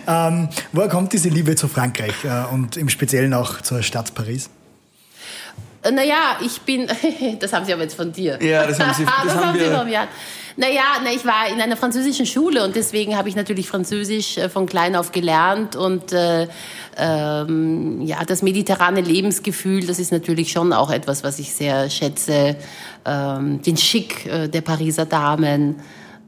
Ähm, 0.07 0.49
woher 0.73 0.88
kommt 0.90 1.12
diese 1.14 1.31
Liebe 1.31 1.57
zu 1.57 1.69
Frankreich 1.69 2.12
äh, 2.25 2.53
und 2.53 2.77
im 2.77 2.88
Speziellen 2.90 3.33
auch 3.33 3.62
zur 3.62 3.83
Stadt 3.83 4.14
Paris? 4.14 4.51
Äh, 5.83 5.90
Naja, 5.90 6.37
ich 6.45 6.61
bin, 6.61 6.87
das 7.40 7.53
haben 7.53 7.64
Sie 7.64 7.73
aber 7.73 7.83
jetzt 7.83 7.95
von 7.97 8.12
dir. 8.12 8.38
Ja, 8.43 8.67
das 8.67 8.79
haben 8.79 8.93
Sie- 8.95 9.05
das 9.07 9.14
das 9.25 9.35
haben 9.35 9.47
haben 9.47 9.59
Sie 9.59 9.64
von 9.64 9.87
mir. 9.87 10.07
Naja, 10.57 10.83
na, 11.03 11.12
ich 11.12 11.25
war 11.25 11.49
in 11.53 11.61
einer 11.61 11.77
französischen 11.77 12.27
Schule 12.27 12.62
und 12.64 12.77
deswegen 12.77 13.17
habe 13.17 13.29
ich 13.29 13.35
natürlich 13.35 13.69
Französisch 13.69 14.38
äh, 14.38 14.49
von 14.49 14.67
klein 14.67 14.95
auf 14.95 15.11
gelernt 15.11 15.75
und 15.75 16.12
äh, 16.12 16.47
ähm, 16.97 18.03
ja, 18.03 18.25
das 18.25 18.43
mediterrane 18.43 19.01
Lebensgefühl, 19.01 19.85
das 19.85 19.99
ist 19.99 20.12
natürlich 20.12 20.53
schon 20.53 20.73
auch 20.73 20.90
etwas, 20.93 21.25
was 21.25 21.40
ich 21.40 21.53
sehr 21.53 21.90
schätze. 21.90 22.57
Ähm, 23.05 23.62
den 23.62 23.77
Schick 23.77 24.27
äh, 24.27 24.49
der 24.49 24.61
Pariser 24.61 25.07
Damen. 25.07 25.81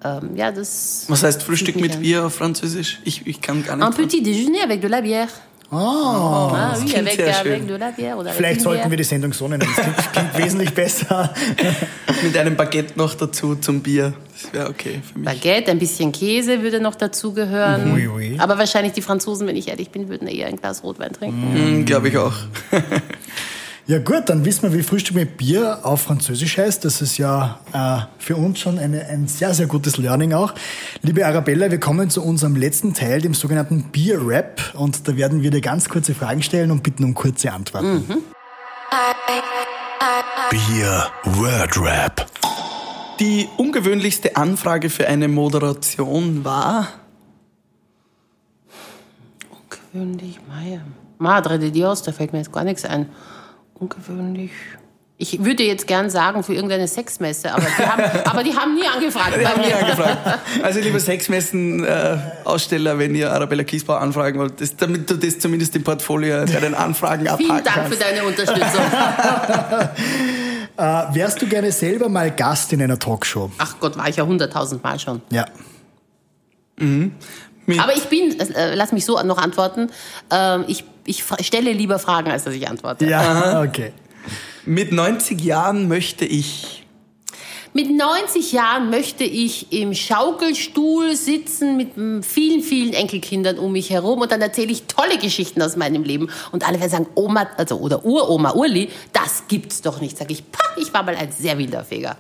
Ähm, 0.05 0.37
ja, 0.37 0.51
das. 0.51 1.05
was 1.09 1.23
heißt 1.23 1.43
Frühstück 1.43 1.77
mit. 1.77 2.01
Bier 2.01 2.27
auf 2.27 2.35
Französisch? 2.35 3.01
Ich, 3.05 3.27
ich 3.27 3.41
kann 3.41 3.65
gar 3.65 3.75
Un 3.79 3.89
nicht. 3.89 3.97
petit 3.97 4.23
déjeuner 4.23 4.65
avec 4.65 4.81
de 4.83 4.89
la 4.89 5.01
bière. 5.01 5.29
Oh, 5.71 5.75
ah, 5.75 6.75
oui, 6.79 6.85
klingt 6.85 7.09
avec, 7.09 7.21
avec 7.21 7.59
schön. 7.59 7.67
de 7.67 7.75
la 7.75 7.91
bière. 7.91 8.17
Oder 8.17 8.31
vielleicht 8.31 8.61
sollten 8.61 8.85
bière. 8.85 8.91
wir 8.91 8.97
die 8.99 9.05
Sendung 9.05 9.33
so 9.33 9.49
nennen. 9.49 9.67
Das 9.67 9.85
klingt, 9.85 10.13
klingt 10.13 10.39
wesentlich 10.39 10.75
besser. 10.75 11.35
Mit 12.23 12.37
einem 12.37 12.55
Baguette 12.55 12.97
noch 12.97 13.15
dazu 13.15 13.57
zum 13.57 13.81
Bier. 13.81 14.15
Das 14.33 14.53
wäre 14.53 14.69
okay 14.69 15.01
für 15.03 15.19
mich. 15.19 15.27
Baguette, 15.27 15.73
ein 15.73 15.79
bisschen 15.81 16.13
Käse 16.13 16.63
würde 16.63 16.79
noch 16.81 16.95
dazugehören. 16.95 17.95
Oui, 17.95 18.07
oui. 18.07 18.37
Aber 18.39 18.59
wahrscheinlich 18.59 18.93
die 18.93 19.03
Franzosen, 19.03 19.47
wenn 19.49 19.57
ich 19.57 19.69
ehrlich 19.69 19.91
bin, 19.91 20.09
würden 20.09 20.29
eher 20.29 20.47
ein 20.47 20.57
Glas 20.57 20.85
Rotwein 20.85 21.13
trinken. 21.13 21.79
Mhm, 21.79 21.85
Glaube 21.85 22.11
ich 22.11 22.19
auch. 22.19 22.35
Ja 23.89 24.01
gut, 24.01 24.29
dann 24.29 24.45
wissen 24.45 24.65
wir, 24.65 24.77
wie 24.77 24.83
Frühstück 24.83 25.15
mit 25.15 25.37
Bier 25.37 25.79
auf 25.85 26.03
Französisch 26.03 26.59
heißt. 26.59 26.85
Das 26.85 27.01
ist 27.01 27.19
ja 27.19 27.61
äh, 27.73 27.99
für 28.19 28.35
uns 28.35 28.59
schon 28.59 28.81
eine, 28.81 29.07
ein 29.07 29.29
sehr, 29.29 29.55
sehr 29.55 29.69
gutes 29.69 29.97
Learning 29.97 30.33
auch. 30.33 30.55
Liebe 31.03 31.25
Arabella, 31.25 31.71
wir 31.71 31.79
kommen 31.79 32.11
zu 32.11 32.21
unserem 32.21 32.57
letzten 32.57 32.95
Teil, 32.95 33.21
dem 33.21 33.33
sogenannten 33.33 33.85
Bier-Rap. 33.93 34.75
Und 34.75 35.07
da 35.07 35.17
werden 35.17 35.41
wir 35.43 35.53
dir 35.53 35.61
ganz 35.61 35.89
kurze 35.89 36.15
Fragen 36.15 36.43
stellen 36.43 36.73
und 36.73 36.83
bitten 36.83 37.05
um 37.05 37.15
kurze 37.15 37.53
Antworten. 37.53 38.05
Mhm. 38.09 38.25
Bier 40.51 41.07
Word 41.23 41.81
Rap. 41.81 42.27
Die 43.21 43.47
ungewöhnlichste 43.57 44.35
Anfrage 44.35 44.91
für 44.91 45.07
eine 45.07 45.29
Moderation 45.29 46.45
war? 46.45 46.89
Ungewöhnlich, 49.93 50.41
Meier. 50.49 50.81
Madre 51.19 51.61
de 51.61 51.71
Dios, 51.71 52.03
da 52.03 52.11
fällt 52.11 52.33
mir 52.33 52.41
jetzt 52.41 52.53
gar 52.53 52.65
nichts 52.65 52.85
ein 52.85 53.09
ungewöhnlich. 53.79 54.53
Ich 55.19 55.43
würde 55.43 55.63
jetzt 55.63 55.87
gern 55.87 56.11
sagen 56.11 56.43
für 56.43 56.53
irgendeine 56.53 56.87
Sexmesse, 56.87 57.51
aber 57.55 57.65
die 57.65 57.87
haben, 57.87 58.03
aber 58.27 58.45
die 58.45 58.55
haben 58.55 58.75
nie 58.75 58.87
angefragt. 58.87 59.41
Die 59.41 59.47
haben 59.47 59.63
nie 59.63 59.73
angefragt. 59.73 60.19
Also 60.63 60.81
liebe 60.81 61.01
Sexmessen-Aussteller, 61.09 62.93
äh, 62.93 62.99
wenn 62.99 63.15
ihr 63.15 63.33
Arabella 63.33 63.65
Kiesbau 63.65 63.95
anfragen 63.95 64.39
wollt, 64.39 64.61
das, 64.61 64.77
damit 64.77 65.09
du 65.09 65.15
das 65.17 65.39
zumindest 65.39 65.75
im 65.75 65.85
Portfolio 65.85 66.45
deinen 66.45 66.75
Anfragen 66.75 67.29
abhaken 67.29 67.47
Vielen 67.47 67.65
Dank 67.65 67.89
für 67.89 67.97
deine 67.97 68.25
Unterstützung. 68.25 68.83
äh, 70.77 71.15
wärst 71.15 71.41
du 71.41 71.47
gerne 71.47 71.73
selber 71.73 72.11
mal 72.11 72.31
Gast 72.31 72.75
in 72.75 72.83
einer 72.83 72.99
Talkshow? 72.99 73.51
Ach 73.57 73.77
Gott, 73.81 73.97
war 73.97 74.11
ich 74.11 74.17
ja 74.17 74.27
hunderttausend 74.27 74.85
Mal 74.85 74.99
schon. 74.99 75.23
Ja. 75.31 75.47
Mhm. 76.79 77.13
Aber 77.79 77.97
ich 77.97 78.05
bin, 78.05 78.39
äh, 78.39 78.75
lass 78.75 78.93
mich 78.93 79.07
so 79.07 79.21
noch 79.23 79.39
antworten, 79.39 79.91
äh, 80.31 80.61
ich, 80.65 80.85
ich 81.07 81.25
stelle 81.41 81.73
lieber 81.73 81.99
Fragen, 81.99 82.31
als 82.31 82.45
dass 82.45 82.55
ich 82.55 82.69
antworte. 82.69 83.07
Ja, 83.07 83.63
okay. 83.63 83.93
Mit 84.65 84.93
90 84.93 85.41
Jahren 85.43 85.89
möchte 85.89 86.25
ich 86.25 86.87
mit 87.77 87.95
90 87.95 88.53
Jahren 88.53 88.89
möchte 88.89 89.25
ich 89.25 89.71
im 89.71 89.93
Schaukelstuhl 89.93 91.15
sitzen 91.15 91.77
mit 91.77 91.91
vielen, 92.25 92.63
vielen 92.63 92.95
Enkelkindern 92.95 93.59
um 93.59 93.73
mich 93.73 93.91
herum 93.91 94.23
und 94.23 94.33
dann 94.33 94.41
erzähle 94.41 94.73
ich 94.73 94.85
tolle 94.85 95.19
Geschichten 95.19 95.61
aus 95.61 95.77
meinem 95.77 96.03
Leben. 96.03 96.31
Und 96.53 96.67
alle 96.67 96.81
werden 96.81 96.91
sagen, 96.91 97.07
Oma, 97.15 97.47
also, 97.59 97.77
oder 97.79 98.03
Uroma, 98.03 98.55
Urli, 98.55 98.89
das 99.13 99.43
gibt's 99.47 99.83
doch 99.83 100.01
nicht. 100.01 100.17
Sag 100.17 100.31
ich, 100.31 100.51
pah, 100.51 100.65
ich 100.79 100.91
war 100.95 101.03
mal 101.03 101.17
ein 101.17 101.31
sehr 101.33 101.59
wilder 101.59 101.85
Feger. 101.85 102.17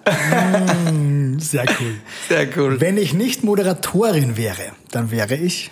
Mm, 0.92 1.38
sehr 1.38 1.64
cool. 1.81 1.94
Sehr 2.29 2.49
cool. 2.59 2.79
Wenn 2.79 2.99
ich 2.99 3.14
nicht 3.14 3.42
Moderatorin 3.42 4.37
wäre, 4.37 4.72
dann 4.90 5.11
wäre 5.11 5.37
ich? 5.37 5.70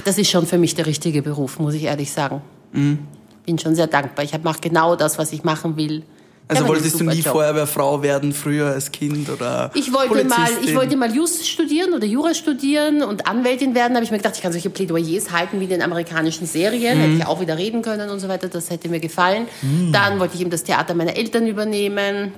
Ach, 0.00 0.04
das 0.04 0.16
ist 0.16 0.30
schon 0.30 0.46
für 0.46 0.56
mich 0.56 0.74
der 0.74 0.86
richtige 0.86 1.20
Beruf, 1.20 1.58
muss 1.58 1.74
ich 1.74 1.84
ehrlich 1.84 2.10
sagen. 2.10 2.40
Mhm. 2.72 3.00
Bin 3.44 3.58
schon 3.58 3.74
sehr 3.74 3.86
dankbar. 3.86 4.24
Ich 4.24 4.32
mache 4.42 4.60
genau 4.60 4.96
das, 4.96 5.18
was 5.18 5.30
ich 5.32 5.44
machen 5.44 5.76
will. 5.76 6.04
Also 6.48 6.66
wolltest 6.66 6.98
du 6.98 7.04
nie 7.04 7.20
Job. 7.20 7.34
Feuerwehrfrau 7.34 8.02
werden 8.02 8.32
früher 8.32 8.66
als 8.66 8.90
Kind 8.90 9.28
oder 9.30 9.70
ich 9.74 9.92
wollte 9.92 10.24
mal 10.24 10.48
ich 10.64 10.74
wollte 10.74 10.96
mal 10.96 11.14
Just 11.14 11.46
studieren 11.46 11.92
oder 11.92 12.06
Jura 12.06 12.34
studieren 12.34 13.04
und 13.04 13.28
Anwältin 13.28 13.76
werden, 13.76 13.94
habe 13.94 14.02
ich 14.02 14.10
mir 14.10 14.16
gedacht, 14.16 14.34
ich 14.34 14.42
kann 14.42 14.50
solche 14.50 14.68
Plädoyers 14.68 15.30
halten 15.30 15.60
wie 15.60 15.64
in 15.64 15.70
den 15.70 15.82
amerikanischen 15.82 16.46
Serien, 16.48 16.98
mhm. 16.98 17.02
hätte 17.02 17.14
ich 17.18 17.26
auch 17.26 17.40
wieder 17.40 17.56
reden 17.56 17.82
können 17.82 18.10
und 18.10 18.18
so 18.18 18.26
weiter, 18.26 18.48
das 18.48 18.68
hätte 18.70 18.88
mir 18.88 18.98
gefallen. 18.98 19.46
Mhm. 19.62 19.92
Dann 19.92 20.18
wollte 20.18 20.34
ich 20.34 20.40
eben 20.40 20.50
das 20.50 20.64
Theater 20.64 20.94
meiner 20.94 21.16
Eltern 21.16 21.46
übernehmen. 21.46 22.32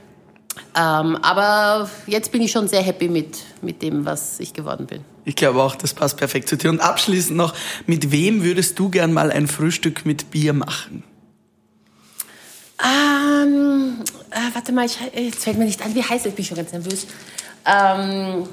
Ähm, 0.76 1.16
aber 1.22 1.88
jetzt 2.06 2.32
bin 2.32 2.42
ich 2.42 2.52
schon 2.52 2.68
sehr 2.68 2.82
happy 2.82 3.08
mit, 3.08 3.38
mit 3.62 3.80
dem, 3.80 4.04
was 4.04 4.40
ich 4.40 4.52
geworden 4.52 4.84
bin. 4.84 5.00
Ich 5.24 5.36
glaube 5.36 5.62
auch, 5.62 5.76
das 5.76 5.94
passt 5.94 6.16
perfekt 6.16 6.48
zu 6.48 6.56
dir. 6.56 6.70
Und 6.70 6.80
abschließend 6.80 7.36
noch, 7.36 7.54
mit 7.86 8.10
wem 8.10 8.42
würdest 8.42 8.78
du 8.78 8.88
gern 8.88 9.12
mal 9.12 9.30
ein 9.30 9.46
Frühstück 9.46 10.04
mit 10.04 10.30
Bier 10.30 10.52
machen? 10.52 11.04
Ähm, 12.82 14.00
äh, 14.30 14.54
warte 14.54 14.72
mal, 14.72 14.86
ich, 14.86 14.98
jetzt 15.14 15.44
fällt 15.44 15.58
mir 15.58 15.64
nicht 15.64 15.84
an, 15.84 15.94
wie 15.94 16.02
heißt 16.02 16.26
es? 16.26 16.30
Ich 16.30 16.34
bin 16.34 16.44
schon 16.44 16.56
ganz 16.56 16.72
nervös. 16.72 17.06
Ähm, 17.64 18.48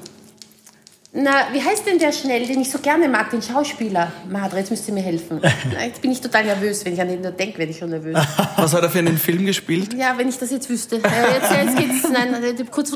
na, 1.12 1.48
wie 1.52 1.60
heißt 1.60 1.86
denn 1.86 1.98
der 1.98 2.12
schnell, 2.12 2.46
den 2.46 2.60
ich 2.60 2.70
so 2.70 2.78
gerne 2.78 3.08
mag, 3.08 3.30
den 3.30 3.42
Schauspieler? 3.42 4.12
Madre, 4.30 4.58
jetzt 4.58 4.70
müsst 4.70 4.86
ihr 4.86 4.94
mir 4.94 5.02
helfen. 5.02 5.40
Jetzt 5.84 6.00
bin 6.00 6.12
ich 6.12 6.20
total 6.20 6.44
nervös. 6.44 6.84
Wenn 6.84 6.94
ich 6.94 7.00
an 7.00 7.08
den 7.08 7.20
nur 7.20 7.32
denke, 7.32 7.58
werde 7.58 7.72
ich 7.72 7.78
schon 7.78 7.90
nervös. 7.90 8.16
Was 8.56 8.72
hat 8.72 8.82
er 8.84 8.90
für 8.90 9.00
einen 9.00 9.18
Film 9.18 9.44
gespielt? 9.44 9.92
Ja, 9.94 10.16
wenn 10.16 10.28
ich 10.28 10.38
das 10.38 10.52
jetzt 10.52 10.70
wüsste. 10.70 10.96
Äh, 10.96 11.34
jetzt, 11.34 11.50
jetzt 11.50 11.76
geht's, 11.76 12.08
nein, 12.12 12.32
kurz 12.70 12.92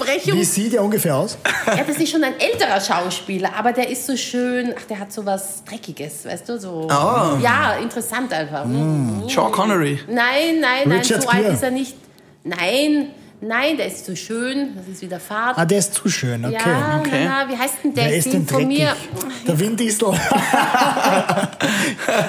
Unterbrechung. 0.00 0.34
Wie 0.34 0.44
sieht 0.44 0.72
der 0.72 0.82
ungefähr 0.82 1.16
aus? 1.16 1.38
Ja, 1.66 1.84
das 1.84 1.96
ist 1.98 2.10
schon 2.10 2.24
ein 2.24 2.34
älterer 2.38 2.80
Schauspieler, 2.80 3.50
aber 3.56 3.72
der 3.72 3.88
ist 3.88 4.06
so 4.06 4.16
schön, 4.16 4.74
ach, 4.76 4.84
der 4.84 4.98
hat 4.98 5.12
so 5.12 5.24
was 5.24 5.64
Dreckiges, 5.64 6.24
weißt 6.24 6.48
du, 6.48 6.58
so. 6.58 6.88
Oh. 6.90 7.38
Ja, 7.42 7.76
interessant 7.80 8.32
einfach. 8.32 8.64
Mm. 8.64 9.28
Sean 9.28 9.52
Connery. 9.52 10.00
Nein, 10.08 10.60
nein, 10.60 10.88
nein, 10.88 10.98
Richard 10.98 11.22
so 11.22 11.28
alt 11.28 11.46
ist 11.48 11.62
er 11.62 11.70
nicht. 11.70 11.94
Nein, 12.44 13.08
Nein, 13.42 13.78
der 13.78 13.86
ist 13.86 14.04
zu 14.04 14.14
schön, 14.16 14.76
das 14.76 14.86
ist 14.86 15.00
wieder 15.00 15.18
Fahrt. 15.18 15.56
Ah, 15.56 15.64
der 15.64 15.78
ist 15.78 15.94
zu 15.94 16.10
schön, 16.10 16.44
okay. 16.44 16.58
Ja, 16.62 17.00
okay. 17.00 17.24
Na, 17.24 17.48
wie 17.48 17.56
heißt 17.56 17.76
denn 17.82 17.94
der? 17.94 18.04
Wer 18.04 18.16
ist 18.16 18.30
denn 18.30 18.46
von 18.46 18.68
mir? 18.68 18.94
Der 19.46 19.58
Vin 19.58 19.74
Diesel. 19.78 20.08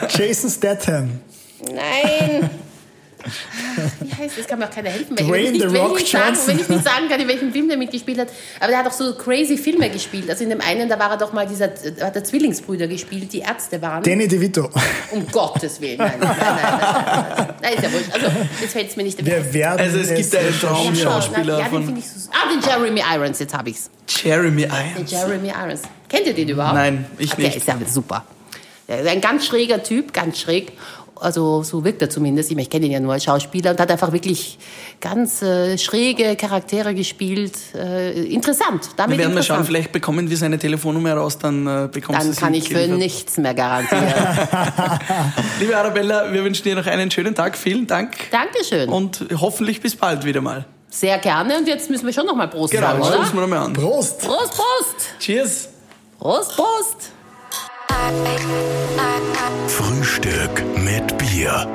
Jason 0.09 0.49
Statham. 0.49 1.19
Nein. 1.65 2.49
Wie 4.01 4.13
heißt 4.13 4.37
das? 4.37 4.47
Kann 4.47 4.59
mir 4.59 4.65
auch 4.65 4.71
keiner 4.71 4.89
helfen. 4.89 5.17
Weil 5.17 5.25
Dwayne 5.25 5.45
ich, 5.45 5.51
nicht, 5.63 5.73
wenn, 5.73 5.97
ich 5.97 6.11
sagen, 6.11 6.37
wenn 6.45 6.59
ich 6.59 6.69
nicht 6.69 6.83
sagen 6.83 7.09
kann, 7.09 7.19
in 7.19 7.27
welchem 7.27 7.51
Film 7.51 7.67
der 7.67 7.77
mitgespielt 7.77 8.19
hat. 8.19 8.29
Aber 8.59 8.69
der 8.69 8.79
hat 8.79 8.87
auch 8.87 8.91
so 8.91 9.13
crazy 9.15 9.57
Filme 9.57 9.89
gespielt. 9.89 10.29
Also 10.29 10.43
in 10.43 10.49
dem 10.49 10.61
einen, 10.61 10.89
da 10.89 10.99
war 10.99 11.11
er 11.11 11.17
doch 11.17 11.33
mal 11.33 11.47
dieser, 11.47 11.65
hat 11.65 12.15
er 12.15 12.23
Zwillingsbrüder 12.23 12.87
gespielt, 12.87 13.33
die 13.33 13.39
Ärzte 13.39 13.81
waren. 13.81 14.03
Danny 14.03 14.27
DeVito. 14.27 14.69
Um 15.11 15.27
Gottes 15.27 15.79
Willen. 15.81 15.97
Nein, 15.97 16.13
nein, 16.19 16.35
nein. 16.37 16.37
Nein, 16.39 16.59
nein, 16.61 17.35
nein. 17.37 17.55
nein 17.61 17.73
ist 17.73 17.83
ja 17.83 17.91
wurscht. 17.91 18.13
Also, 18.13 18.27
jetzt 18.61 18.73
fällt 18.73 18.89
es 18.89 18.95
mir 18.95 19.03
nicht. 19.03 19.25
Werden 19.25 19.79
also 19.79 19.97
es 19.97 20.13
gibt 20.13 20.35
einen 20.35 20.59
Traumschauspieler 20.59 21.59
ja, 21.59 21.67
den 21.69 21.97
ich 21.97 22.09
so, 22.09 22.29
Ah, 22.31 22.49
den 22.49 22.61
Jeremy 22.61 23.01
Irons, 23.13 23.39
jetzt 23.39 23.53
habe 23.53 23.69
ich's. 23.69 23.89
Jeremy 24.07 24.63
Irons? 24.63 24.95
Den 24.97 25.05
Jeremy 25.05 25.49
Irons. 25.49 25.81
Kennt 26.09 26.27
ihr 26.27 26.33
den 26.33 26.49
überhaupt? 26.49 26.75
Nein, 26.75 27.05
ich 27.17 27.37
nicht. 27.37 27.49
Der 27.49 27.57
ist 27.57 27.67
ja 27.67 27.77
super. 27.87 28.25
Der 28.87 29.01
ist 29.01 29.07
ein 29.07 29.21
ganz 29.21 29.45
schräger 29.45 29.83
Typ, 29.83 30.13
ganz 30.13 30.39
schräg. 30.39 30.73
Also 31.21 31.61
so 31.61 31.83
wirkt 31.83 32.01
er 32.01 32.09
zumindest. 32.09 32.51
Ich, 32.51 32.69
kenne 32.69 32.87
ihn 32.87 32.91
ja 32.91 32.99
nur 32.99 33.13
als 33.13 33.23
Schauspieler 33.23 33.71
und 33.71 33.79
hat 33.79 33.91
einfach 33.91 34.11
wirklich 34.11 34.57
ganz 34.99 35.41
äh, 35.41 35.77
schräge 35.77 36.35
Charaktere 36.35 36.95
gespielt. 36.95 37.53
Äh, 37.75 38.23
interessant. 38.23 38.89
Damit 38.97 39.17
wir 39.17 39.25
werden 39.25 39.35
mal 39.35 39.43
schauen, 39.43 39.63
vielleicht 39.63 39.91
bekommen 39.91 40.29
wir 40.29 40.37
seine 40.37 40.57
Telefonnummer 40.57 41.13
raus, 41.13 41.37
dann 41.37 41.67
äh, 41.67 41.89
bekommst 41.91 42.27
Dann 42.27 42.35
kann 42.35 42.53
ich 42.55 42.69
für 42.69 42.87
nichts 42.87 43.37
mehr 43.37 43.53
garantieren. 43.53 44.03
Liebe 45.59 45.77
Arabella, 45.77 46.33
wir 46.33 46.43
wünschen 46.43 46.63
dir 46.63 46.75
noch 46.75 46.87
einen 46.87 47.11
schönen 47.11 47.35
Tag. 47.35 47.55
Vielen 47.55 47.85
Dank. 47.85 48.15
Dankeschön. 48.31 48.89
Und 48.89 49.25
hoffentlich 49.39 49.79
bis 49.79 49.95
bald 49.95 50.25
wieder 50.25 50.41
mal. 50.41 50.65
Sehr 50.89 51.19
gerne. 51.19 51.57
Und 51.57 51.67
jetzt 51.67 51.89
müssen 51.89 52.05
wir 52.05 52.13
schon 52.13 52.25
noch 52.25 52.35
mal 52.35 52.47
Prost 52.47 52.73
genau, 52.73 52.87
sagen, 52.87 53.01
oder? 53.01 53.11
Genau, 53.11 53.33
wir 53.33 53.41
noch 53.41 53.47
mal 53.47 53.59
an. 53.59 53.73
Prost. 53.73 54.19
Prost, 54.19 54.53
Prost. 54.53 55.19
Cheers. 55.19 55.69
Prost, 56.19 56.55
Prost. 56.55 57.11
Frühstück 59.67 60.63
mit 60.77 61.17
Bier. 61.17 61.67